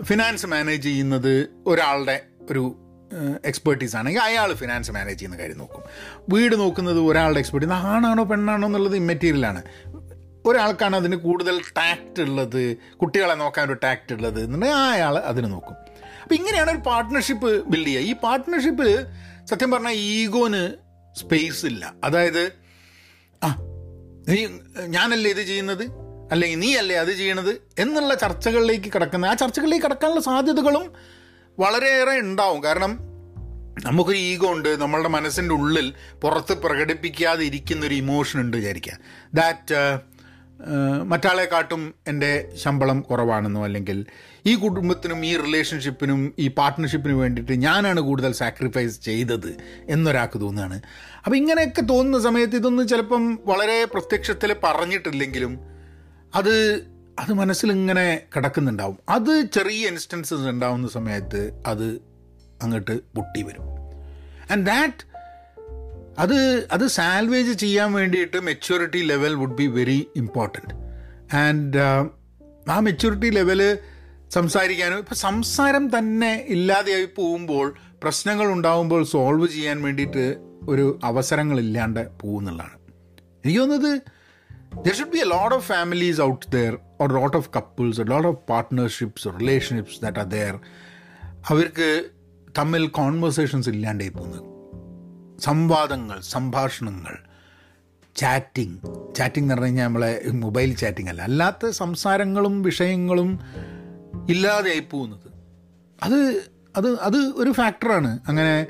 ഫിനാൻസ് 0.04 0.46
മാനേജ് 0.46 0.84
ചെയ്യുന്നത് 0.84 1.50
ഒരാളുടെ 1.68 2.26
ഒരു 2.50 2.78
എക്സ്പേർട്ടീസ് 3.46 3.96
ആണെങ്കിൽ 3.96 4.20
അയാൾ 4.20 4.54
ഫിനാൻസ് 4.54 4.92
മാനേജ് 4.92 5.20
ചെയ്യുന്ന 5.20 5.38
കാര്യം 5.38 5.58
നോക്കും. 5.58 5.82
വീട് 6.30 6.56
നോക്കുന്നത് 6.60 7.00
ഒരാളുടെ 7.00 7.40
എക്സ്പേർട്ടീസ് 7.40 7.72
ആണാണോ 7.72 8.24
പെണ്ണാണോ 8.24 8.68
എന്നുള്ളത് 8.68 8.96
ഇമ്മെറ്റീരിയലാണ് 8.96 9.64
ഒരാൾക്കാണ് 10.46 10.96
അതിന് 10.96 11.16
കൂടുതൽ 11.16 11.62
ടാക്റ്റ് 11.78 12.22
ഉള്ളത്. 12.22 12.78
കുട്ടികളെ 13.02 13.34
നോക്കാൻ 13.34 13.66
ഒരു 13.66 13.74
ടാക്റ്റ് 13.74 14.16
ഉള്ളത് 14.16 14.44
എന്നുണ്ടെങ്കിൽ 14.44 14.76
ആ 14.76 14.92
അയാൾ 14.92 15.18
അതിന് 15.18 15.52
നോക്കും. 15.52 15.76
അപ്പം 16.24 16.36
ഇങ്ങനെയാണ് 16.36 16.72
ഒരു 16.72 16.78
പാർട്ട്ണർഷിപ്പ് 16.78 17.66
ബിൽഡ് 17.68 17.88
ചെയ്യുക. 17.88 18.02
ഈ 18.02 18.14
പാർട്ട്ണർഷിപ്പിൽ 18.14 19.06
സത്യം 19.46 19.72
പറഞ്ഞാൽ 19.72 19.92
ഈഗോന് 19.92 20.74
സ്പേസ് 21.20 21.66
ഇല്ല. 21.66 21.94
അതായത് 22.04 22.52
ആ 23.44 23.58
നീ 24.30 24.48
ഞാനല്ലേ 24.88 25.32
ഇത് 25.32 25.44
ചെയ്യുന്നത്? 25.44 25.84
അല്ലെങ്കിൽ 26.32 26.60
നീ 26.60 26.76
അല്ലേ 26.76 26.96
അത് 26.96 27.12
ചെയ്യണത്? 27.14 27.62
എന്നുള്ള 27.80 28.16
ചർച്ചകളിലേക്ക് 28.16 28.94
കിടക്കുന്ന 28.94 29.26
ആ 29.26 29.34
ചർച്ചകളിലേക്ക് 29.34 29.86
കിടക്കാനുള്ള 29.86 30.22
സാധ്യതകളും 30.22 30.94
വളരെയേറെ 31.60 32.20
ഉണ്ടാവും. 32.20 32.64
കാരണം 32.64 33.00
നമുക്കൊരു 33.86 34.18
ഈഗോ 34.18 34.52
ഉണ്ട്. 34.52 34.82
നമ്മളുടെ 34.82 35.10
മനസ്സിന്റെ 35.10 35.56
ഉള്ളിൽ 35.56 35.94
പുറത്ത് 36.22 36.54
പ്രകടിപ്പിക്കാതെ 36.54 37.46
ഇരിക്കുന്നൊരു 37.46 37.94
ഇമോഷൻ 37.94 38.40
ഉണ്ട് 38.40 38.58
വിചാരിക്കുക. 38.58 38.94
ദാറ്റ് 39.34 40.00
മറ്റാളെക്കാട്ടും 41.04 41.94
എന്റെ 42.08 42.52
ശമ്പളം 42.56 43.02
കുറവാണെന്നോ 43.02 43.64
അല്ലെങ്കിൽ 43.64 44.06
ഈ 44.46 44.56
കുടുംബത്തിനും 44.56 45.26
ഈ 45.26 45.38
റിലേഷൻഷിപ്പിനും 45.38 46.34
ഈ 46.40 46.48
പാർട്ട്ണർഷിപ്പിനും 46.48 47.20
വേണ്ടിയിട്ട് 47.20 47.52
ഞാനാണ് 47.52 48.00
കൂടുതൽ 48.00 48.32
സാക്രിഫൈസ് 48.32 49.02
ചെയ്തത് 49.02 49.58
എന്നൊരാൾക്ക് 49.90 50.42
തോന്നുകയാണ്. 50.42 50.82
അപ്പോൾ 51.26 51.38
ഇങ്ങനെയൊക്കെ 51.38 51.82
തോന്നുന്ന 51.82 52.24
സമയത്ത് 52.24 52.56
ഇതൊന്നും 52.56 52.88
ചിലപ്പം 52.88 53.40
വളരെ 53.46 53.86
പ്രത്യക്ഷത്തിൽ 53.86 54.56
പറഞ്ഞിട്ടില്ലെങ്കിലും 54.64 55.60
അത് 56.36 56.86
അത് 57.20 57.34
മനസ്സിലിങ്ങനെ 57.34 58.22
കിടക്കുന്നുണ്ടാവും. 58.36 58.98
അത് 59.10 59.42
ചെറിയ 59.42 59.88
ഇൻസ്റ്റൻസസ് 59.88 60.48
ഉണ്ടാവുന്ന 60.48 60.88
സമയത്ത് 60.88 61.64
അത് 61.68 62.02
അങ്ങോട്ട് 62.62 63.02
പൊട്ടി 63.16 63.44
വരും. 63.44 63.64
ആൻഡ് 64.52 64.66
ദാറ്റ് 64.66 65.11
അത് 66.18 66.68
അത് 66.72 66.88
സാൽവേജ് 66.88 67.54
ചെയ്യാൻ 67.54 67.94
വേണ്ടിയിട്ട് 67.94 68.40
maturity 68.40 68.98
level 68.98 69.36
would 69.36 69.56
be 69.56 69.68
very 69.68 70.08
important 70.16 70.74
and 71.36 71.78
ആ 72.70 72.80
മെച്യൂരിറ്റി 72.80 73.30
ലെവൽ 73.30 73.80
സംസാരിക്കാനും 74.30 74.98
ഇപ്പം 74.98 75.16
സംസാരം 75.16 75.98
തന്നെ 75.98 76.46
ഇല്ലാതെയായി 76.48 77.06
പോകുമ്പോൾ 77.06 77.76
പ്രശ്നങ്ങൾ 78.02 78.52
ഉണ്ടാകുമ്പോൾ 78.52 79.04
സോൾവ് 79.04 79.48
ചെയ്യാൻ 79.48 79.84
വേണ്ടിയിട്ട് 79.84 80.38
ഒരു 80.68 81.00
അവസരങ്ങളില്ലാണ്ട് 81.04 82.10
പോകുന്നുള്ളതാണ്. 82.22 82.78
എനിക്ക് 83.44 83.60
തോന്നുന്നത് 83.60 84.02
there 84.86 84.94
should 84.94 85.10
be 85.10 85.18
a 85.18 85.24
lot 85.24 85.56
of 85.56 85.68
families 85.68 86.22
out 86.22 86.46
there 86.52 86.78
or 87.02 87.14
lot 87.14 87.38
of 87.38 87.50
couples 87.50 88.00
lot 88.00 88.28
of 88.28 88.38
partnerships 88.50 89.28
relationships 89.28 90.02
that 90.02 90.20
are 90.20 90.26
there 90.26 90.60
അവർക്ക് 91.50 92.12
തമ്മിൽ 92.60 92.88
കോൺവെർസേഷൻസ് 92.88 93.70
ഇല്ലാണ്ടായി 93.70 94.10
പോകുന്നത്. 94.10 94.51
സംവാദങ്ങൾ 95.42 96.22
സംഭാഷണങ്ങൾ 96.22 97.18
ചാറ്റിംഗ് 98.16 98.80
ചാറ്റിംഗ് 99.16 99.46
എന്ന് 99.46 99.54
പറഞ്ഞു 99.54 99.66
കഴിഞ്ഞാൽ 99.66 99.86
നമ്മളെ 99.86 100.22
മൊബൈൽ 100.32 100.76
ചാറ്റിംഗ് 100.76 101.10
അല്ല. 101.10 101.22
അല്ലാത്ത 101.22 101.70
സംസാരങ്ങളും 101.70 102.62
വിഷയങ്ങളും 102.62 103.40
ഇല്ലാതെയായി 104.30 104.80
പോകുന്നത്. 104.80 105.32
അത് 106.04 106.44
അത് 106.76 107.00
അത് 107.00 107.18
ഒരു 107.18 107.52
ഫാക്ടറാണ് 107.52 108.20
അങ്ങനെ 108.28 108.68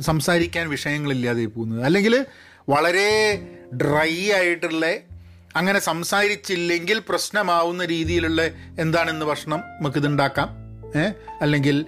സംസാരിക്കാൻ 0.00 0.68
വിഷയങ്ങളില്ലാതെയായി 0.68 1.46
പോകുന്നത്. 1.46 1.82
അല്ലെങ്കിൽ 1.82 2.26
വളരെ 2.68 3.10
ഡ്രൈ 3.74 4.30
ആയിട്ടുള്ള 4.30 4.86
അങ്ങനെ 5.56 5.78
സംസാരിച്ചില്ലെങ്കിൽ 5.78 7.02
പ്രശ്നമാവുന്ന 7.08 7.84
രീതിയിലുള്ള 7.84 8.42
എന്താണെന്ന് 8.78 9.26
ഭക്ഷണം 9.26 9.58
നമുക്കിതുണ്ടാക്കാം. 9.58 10.48
അല്ലെങ്കിൽ 11.40 11.86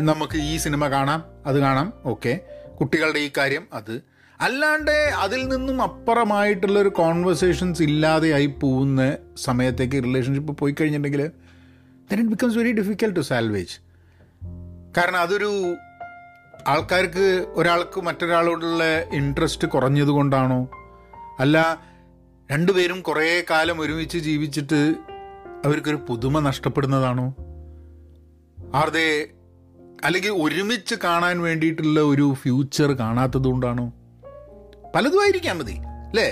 നമുക്ക് 0.00 0.36
ഈ 0.36 0.56
സിനിമ 0.56 0.88
കാണാം 0.88 1.24
അത് 1.46 1.58
കാണാം. 1.58 1.92
ഓക്കെ. 2.04 2.40
കുട്ടികളുടെ 2.80 3.18
ഈ 3.18 3.30
കാര്യം 3.36 3.66
അത്. 3.72 4.00
അല്ലാണ്ട് 4.40 5.12
അതിൽ 5.16 5.48
നിന്നും 5.48 5.82
അപ്പുറമായിട്ടുള്ള 5.82 6.78
ഒരു 6.78 6.88
കോൺവെർസേഷൻസ് 6.88 7.82
ഇല്ലാതെയായി 7.82 8.46
പോകുന്ന 8.46 9.16
സമയത്തേക്ക് 9.36 10.04
റിലേഷൻഷിപ്പ് 10.04 10.56
പോയി 10.58 10.74
കഴിഞ്ഞിട്ടുണ്ടെങ്കിൽ 10.80 11.30
then 12.10 12.18
it 12.18 12.28
becomes 12.28 12.58
very 12.58 12.72
difficult 12.72 13.16
to 13.16 13.20
salvage 13.20 13.80
കാരണം 14.96 15.18
അതൊരു 15.18 15.76
ആൾക്കാർക്ക് 16.66 17.46
ഒരാൾക്ക് 17.54 18.00
മറ്റൊരാളോടുള്ള 18.00 18.84
ഇൻട്രസ്റ്റ് 19.02 19.68
കുറഞ്ഞത് 19.68 20.08
കൊണ്ടാണോ? 20.08 20.68
അല്ല 21.40 21.82
രണ്ടുപേരും 22.52 23.00
കുറേ 23.00 23.44
കാലം 23.50 23.80
ഒരുമിച്ച് 23.80 24.18
ജീവിച്ചിട്ട് 24.18 24.94
അവർക്കൊരു 25.64 25.96
പുതുമ 26.08 26.38
നഷ്ടപ്പെടുന്നതാണോ? 26.38 27.34
ആർ 28.74 28.88
ദേ 28.88 29.26
അല്ലെങ്കിൽ 30.06 30.30
ഒരുമിച്ച് 30.30 30.94
കാണാൻ 31.04 31.42
വേണ്ടിയിട്ടുള്ള 31.42 32.00
ഒരു 32.00 32.34
ഫ്യൂച്ചർ 32.42 32.92
കാണാത്തത് 32.92 33.44
കൊണ്ടാണോ 33.44 33.86
പലതും 34.94 35.22
ആയിരിക്കാൻ 35.22 35.58
മതി 35.58 35.76
അല്ലേ? 36.10 36.26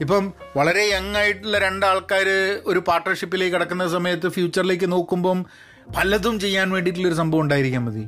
ഇപ്പം 0.00 0.32
വളരെ 0.56 0.84
യങ് 0.90 1.16
ആയിട്ടുള്ള 1.16 1.58
രണ്ടാൾക്കാർ 1.58 2.28
ഒരു 2.64 2.78
പാർട്ട്ണർഷിപ്പിലേക്ക് 2.78 3.54
കിടക്കുന്ന 3.54 3.88
സമയത്ത് 3.88 4.28
ഫ്യൂച്ചറിലേക്ക് 4.28 4.92
നോക്കുമ്പം 4.92 5.38
പലതും 5.96 6.40
ചെയ്യാൻ 6.40 6.70
വേണ്ടിയിട്ടുള്ളൊരു 6.70 7.14
സംഭവം 7.14 7.42
ഉണ്ടായിരിക്കാൻ 7.42 7.84
മതി. 7.84 8.04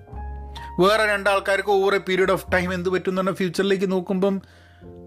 വേറെ 0.80 1.04
രണ്ടാൾക്കാർക്ക് 1.12 1.68
over 1.68 1.94
a 1.94 1.98
period 1.98 2.30
of 2.30 2.52
time 2.52 2.74
എന്ത് 2.74 2.88
പറ്റും 2.88 3.20
എന്ന് 3.20 3.32
ഫ്യൂച്ചറിലേക്ക് 3.32 3.92
നോക്കുമ്പം 3.92 4.34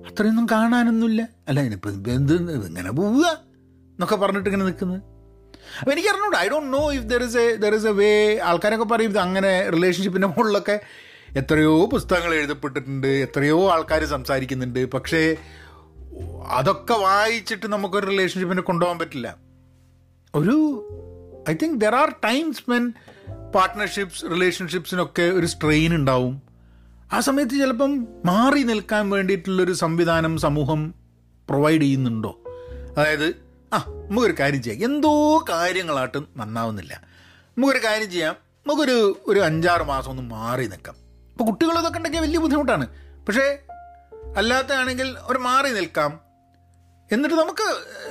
അത്രയൊന്നും 0.10 0.48
കാണാനൊന്നുമില്ല. 0.52 1.22
അല്ല 1.48 1.60
ഇനിയിപ്പോൾ 1.62 1.90
എന്ത് 1.90 2.34
ഇങ്ങനെ 2.68 2.92
പോവുക 2.92 3.26
എന്നൊക്കെ 3.94 4.16
പറഞ്ഞിട്ട് 4.16 4.50
ഇങ്ങനെ 4.50 4.66
നിൽക്കുന്നത്. 4.66 5.02
അപ്പോൾ 5.80 5.92
എനിക്ക് 5.92 6.10
അറിഞ്ഞൂടെ. 6.10 6.38
I 6.38 6.48
don't 6.50 6.78
know 6.78 6.94
if 6.94 7.04
there 7.04 7.24
is 7.24 7.38
a 7.38 7.56
there 7.56 7.76
is 7.76 7.88
a 7.88 7.92
way 7.92 8.40
ആൾക്കാരൊക്കെ 8.40 8.86
പറയും 8.86 9.10
ഇത് 9.10 9.20
അങ്ങനെ 9.20 9.70
റിലേഷൻഷിപ്പിന്റെ 9.70 10.28
മുകളിലൊക്കെ 10.28 10.80
എത്രയോ 11.38 11.86
പുസ്തകങ്ങൾ 11.86 12.34
എഴുതപ്പെട്ടിട്ടുണ്ട് 12.36 13.08
എത്രയോ 13.08 13.72
ആൾക്കാർ 13.72 14.06
സംസാരിക്കുന്നുണ്ട്. 14.06 14.92
പക്ഷേ 14.92 15.36
അതൊക്കെ 16.48 16.94
വായിച്ചിട്ട് 16.94 17.68
നമുക്കൊരു 17.68 18.06
റിലേഷൻഷിപ്പിനെ 18.06 18.62
കൊണ്ടുപോകാൻ 18.62 19.00
പറ്റില്ല. 19.00 19.38
ഒരു 20.36 20.56
I 21.50 21.54
think 21.54 21.82
there 21.82 21.96
are 21.96 22.10
times 22.24 22.64
when 22.70 22.94
partnerships 23.56 24.26
റിലേഷൻഷിപ്സിനൊക്കെ 24.26 25.22
ഒരു 25.22 25.46
സ്ട്രെയിൻ 25.46 25.96
ഉണ്ടാവും. 25.96 26.42
ആ 27.14 27.20
സമയത്ത് 27.20 27.52
ചിലപ്പം 27.52 28.08
മാറി 28.26 28.64
നിൽക്കാൻ 28.64 29.10
വേണ്ടിയിട്ടുള്ളൊരു 29.10 29.74
സംവിധാനം 29.74 30.38
സമൂഹം 30.38 30.94
പ്രൊവൈഡ് 31.50 31.82
ചെയ്യുന്നുണ്ടോ? 31.82 32.32
അതായത് 32.98 33.47
ആ 33.74 33.84
നമുക്കൊരു 34.10 34.36
കാര്യം 34.40 34.64
ചെയ്യാം. 34.64 34.94
എന്തോ 34.94 35.46
കാര്യങ്ങളായിട്ടും 35.50 36.28
നന്നാവുന്നില്ല. 36.38 37.02
നമുക്കൊരു 37.58 37.86
കാര്യം 37.86 38.12
ചെയ്യാം. 38.12 38.36
നമുക്കൊരു 38.68 39.24
ഒരു 39.28 39.40
അഞ്ചാറ് 39.40 39.82
മാസം 39.82 40.10
ഒന്ന് 40.10 40.24
മാറി 40.24 40.68
നിൽക്കാം. 40.68 40.96
ഇപ്പോൾ 41.32 41.44
കുട്ടികളതൊക്കെ 41.44 41.98
ഉണ്ടെങ്കിൽ 41.98 42.20
വലിയ 42.20 42.40
ബുദ്ധിമുട്ടാണ്. 42.40 42.88
പക്ഷേ 43.26 43.60
അല്ലാത്തതാണെങ്കിൽ 44.38 45.16
ഒരു 45.22 45.38
മാറി 45.38 45.74
നിൽക്കാം. 45.74 46.20
എന്നിട്ട് 47.12 47.36
നമുക്ക് 47.36 47.64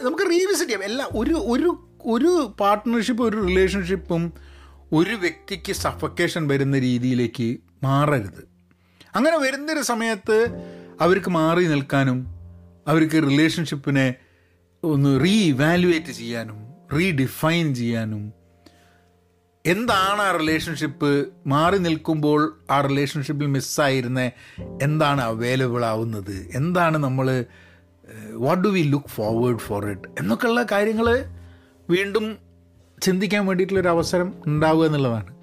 നമുക്ക് 0.07 0.23
റീവിസിറ്റ് 0.31 0.71
ചെയ്യാം. 0.71 0.85
എല്ലാ 0.85 1.09
ഒരു 1.13 1.35
ഒരു 1.35 1.89
ഒരു 2.05 2.55
പാർട്ട്ണർഷിപ്പ് 2.61 3.25
ഒരു 3.25 3.37
റിലേഷൻഷിപ്പും 3.37 4.33
ഒരു 4.93 5.11
വ്യക്തിക്ക് 5.11 5.73
സഫക്കേഷൻ 5.73 6.49
വരുന്ന 6.49 6.79
രീതിയിലേക്ക് 6.79 7.61
മാറരുത്. 7.83 8.49
അങ്ങനെ 9.15 9.39
വരുന്നൊരു 9.39 9.81
സമയത്ത് 9.81 10.47
അവർക്ക് 11.01 11.31
മാറി 11.31 11.65
നിൽക്കാനും 11.65 12.27
അവർക്ക് 12.89 13.13
റിലേഷൻഷിപ്പിനെ 13.13 14.15
ഒന്ന് 14.87 15.25
റീ 15.25 15.35
ഇവാലുവേറ്റ് 15.45 16.13
ചെയ്യാനും 16.13 16.59
റീഡിഫൈൻ 16.95 17.75
ചെയ്യാനും. 17.75 18.33
എന്താണ് 19.67 20.21
ആ 20.23 20.37
റിലേഷൻഷിപ്പ് 20.37 21.29
മാറി 21.47 21.79
നിൽക്കുമ്പോൾ 21.79 22.59
ആ 22.71 22.81
റിലേഷൻഷിപ്പിൽ 22.81 23.47
മിസ്സായിരുന്ന 23.47 24.31
എന്താണ് 24.83 25.21
അവൈലബിൾ 25.21 25.85
ആവുന്നത്? 25.85 26.51
എന്താണ് 26.55 26.99
നമ്മൾ 26.99 27.45
what 28.33 28.63
do 28.65 28.69
we 28.69 28.83
look 28.83 29.09
forward 29.09 29.59
for 29.59 29.87
it 29.87 30.09
എന്നൊക്കെയുള്ള 30.21 30.67
കാര്യങ്ങൾ 30.73 31.25
വീണ്ടും 31.91 32.39
ചിന്തിക്കാൻ 33.03 33.47
വേണ്ടിയിട്ടുള്ളൊരു 33.47 33.89
അവസരം 33.89 34.35
ഉണ്ടാവുക 34.47 34.87
എന്നുള്ളതാണ്. 34.87 35.37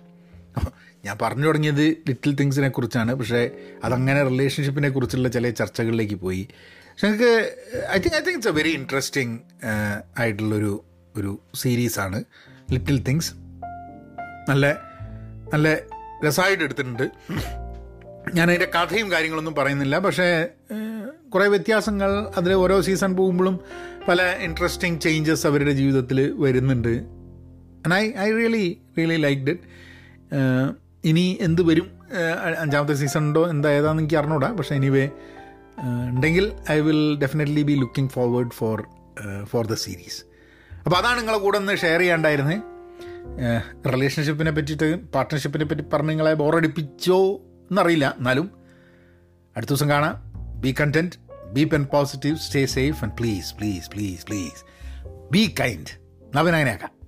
ഞാൻ 1.06 1.17
പറഞ്ഞു 1.21 1.45
തുടങ്ങിയത് 1.45 1.86
ലിറ്റിൽ 2.08 2.36
തിങ്സിനെ 2.36 2.69
കുറിച്ചാണ്. 2.69 3.15
പക്ഷേ 3.15 3.51
അതങ്ങനെ 3.84 4.23
റിലേഷൻഷിപ്പിനെ 4.23 4.89
കുറിച്ചുള്ള 4.89 5.27
ചില 5.27 5.49
ചർച്ചകളിലേക്ക് 5.49 6.15
പോയി. 6.15 6.47
പക്ഷെ 6.93 7.08
I 7.91 7.97
think 8.03 8.15
I 8.17 8.21
think 8.25 8.38
it's 8.38 8.51
a 8.51 8.51
very 8.51 8.71
interesting 8.79 9.36
ആയിട്ടുള്ളൊരു 10.19 10.73
ഒരു 11.15 11.32
സീരീസാണ് 11.56 12.19
ലിറ്റിൽ 12.71 12.97
തിങ്സ് 13.08 13.32
നല്ല 14.49 14.65
നല്ല 15.53 15.67
രസമായിട്ട് 16.25 16.63
എടുത്തിട്ടുണ്ട്. 16.63 17.03
ഞാൻ 18.38 18.45
അതിന്റെ 18.51 18.67
കഥയും 18.75 19.08
കാര്യങ്ങളൊന്നും 19.12 19.56
പറയുന്നില്ല. 19.56 19.95
പക്ഷേ 19.99 20.27
കുറേ 21.34 21.47
വ്യത്യാസങ്ങൾ 21.47 22.12
അതിൽ 22.38 22.51
ഓരോ 22.53 22.75
സീസൺ 22.82 23.12
പോകുമ്പോഴും 23.15 23.60
പല 24.08 24.21
ഇൻട്രസ്റ്റിംഗ് 24.47 25.01
ചേഞ്ചസ് 25.01 25.47
അവരുടെ 25.47 25.71
ജീവിതത്തിൽ 25.71 26.19
വരുന്നുണ്ട്. 26.43 26.93
And 27.84 27.93
I 27.93 28.03
I 28.25 28.29
really 28.39 28.65
really 28.97 29.17
like 29.25 29.41
did 29.41 29.62
ഇനി 31.10 31.38
എന്ത് 31.41 31.62
വരും? 31.69 31.88
അഞ്ചാമത്തെ 32.63 32.93
സീസൺ 32.93 33.23
ഉണ്ടോ? 33.27 33.49
എന്താ 33.49 33.69
ഏതാണെന്ന് 33.77 34.03
എനിക്ക് 34.03 34.17
അറിഞ്ഞൂടാ. 34.21 34.49
പക്ഷേ 34.60 34.75
എനിവേ 34.75 35.06
ഉണ്ടെങ്കിൽ 35.84 36.54
I 36.72 36.80
will 36.80 37.17
definitely 37.17 37.62
be 37.62 37.74
looking 37.74 38.10
forward 38.10 38.50
for 38.50 38.84
for 39.43 39.67
the 39.67 39.74
series 39.74 40.26
അപ്പോൾ 40.86 40.96
അതാണ് 40.96 41.17
നിങ്ങളെ 41.19 41.38
കൂടെ 41.38 41.58
ഒന്ന് 41.58 41.78
ഷെയർ 41.78 42.00
ചെയ്യാണ്ടായിരുന്നത് 42.00 42.74
റിലേഷൻഷിപ്പിനെ 43.93 44.52
പറ്റിയിട്ട് 44.52 45.12
പാർട്ട്ണർഷിപ്പിനെ 45.12 45.65
പറ്റി 45.65 45.82
പറഞ്ഞ് 45.93 46.10
നിങ്ങളെ 46.10 46.34
ബോറടിപ്പിച്ചോ 46.34 47.36
എന്നറിയില്ല. 47.72 48.15
എന്നാലും 48.17 48.52
അടുത്ത 49.58 49.69
ദിവസം 49.69 49.89
കാണാം. 49.89 50.15
Be 50.62 50.76
content 50.82 51.15
be 51.54 51.63
pen 51.63 51.86
positive 51.86 52.38
stay 52.38 52.65
safe 52.65 53.04
and 53.04 53.13
please 53.19 53.56
please 53.56 53.89
please 53.89 54.26
please 54.26 54.63
be 55.32 55.56
kind 55.60 55.91
നവനായനേക്കാം 56.36 57.03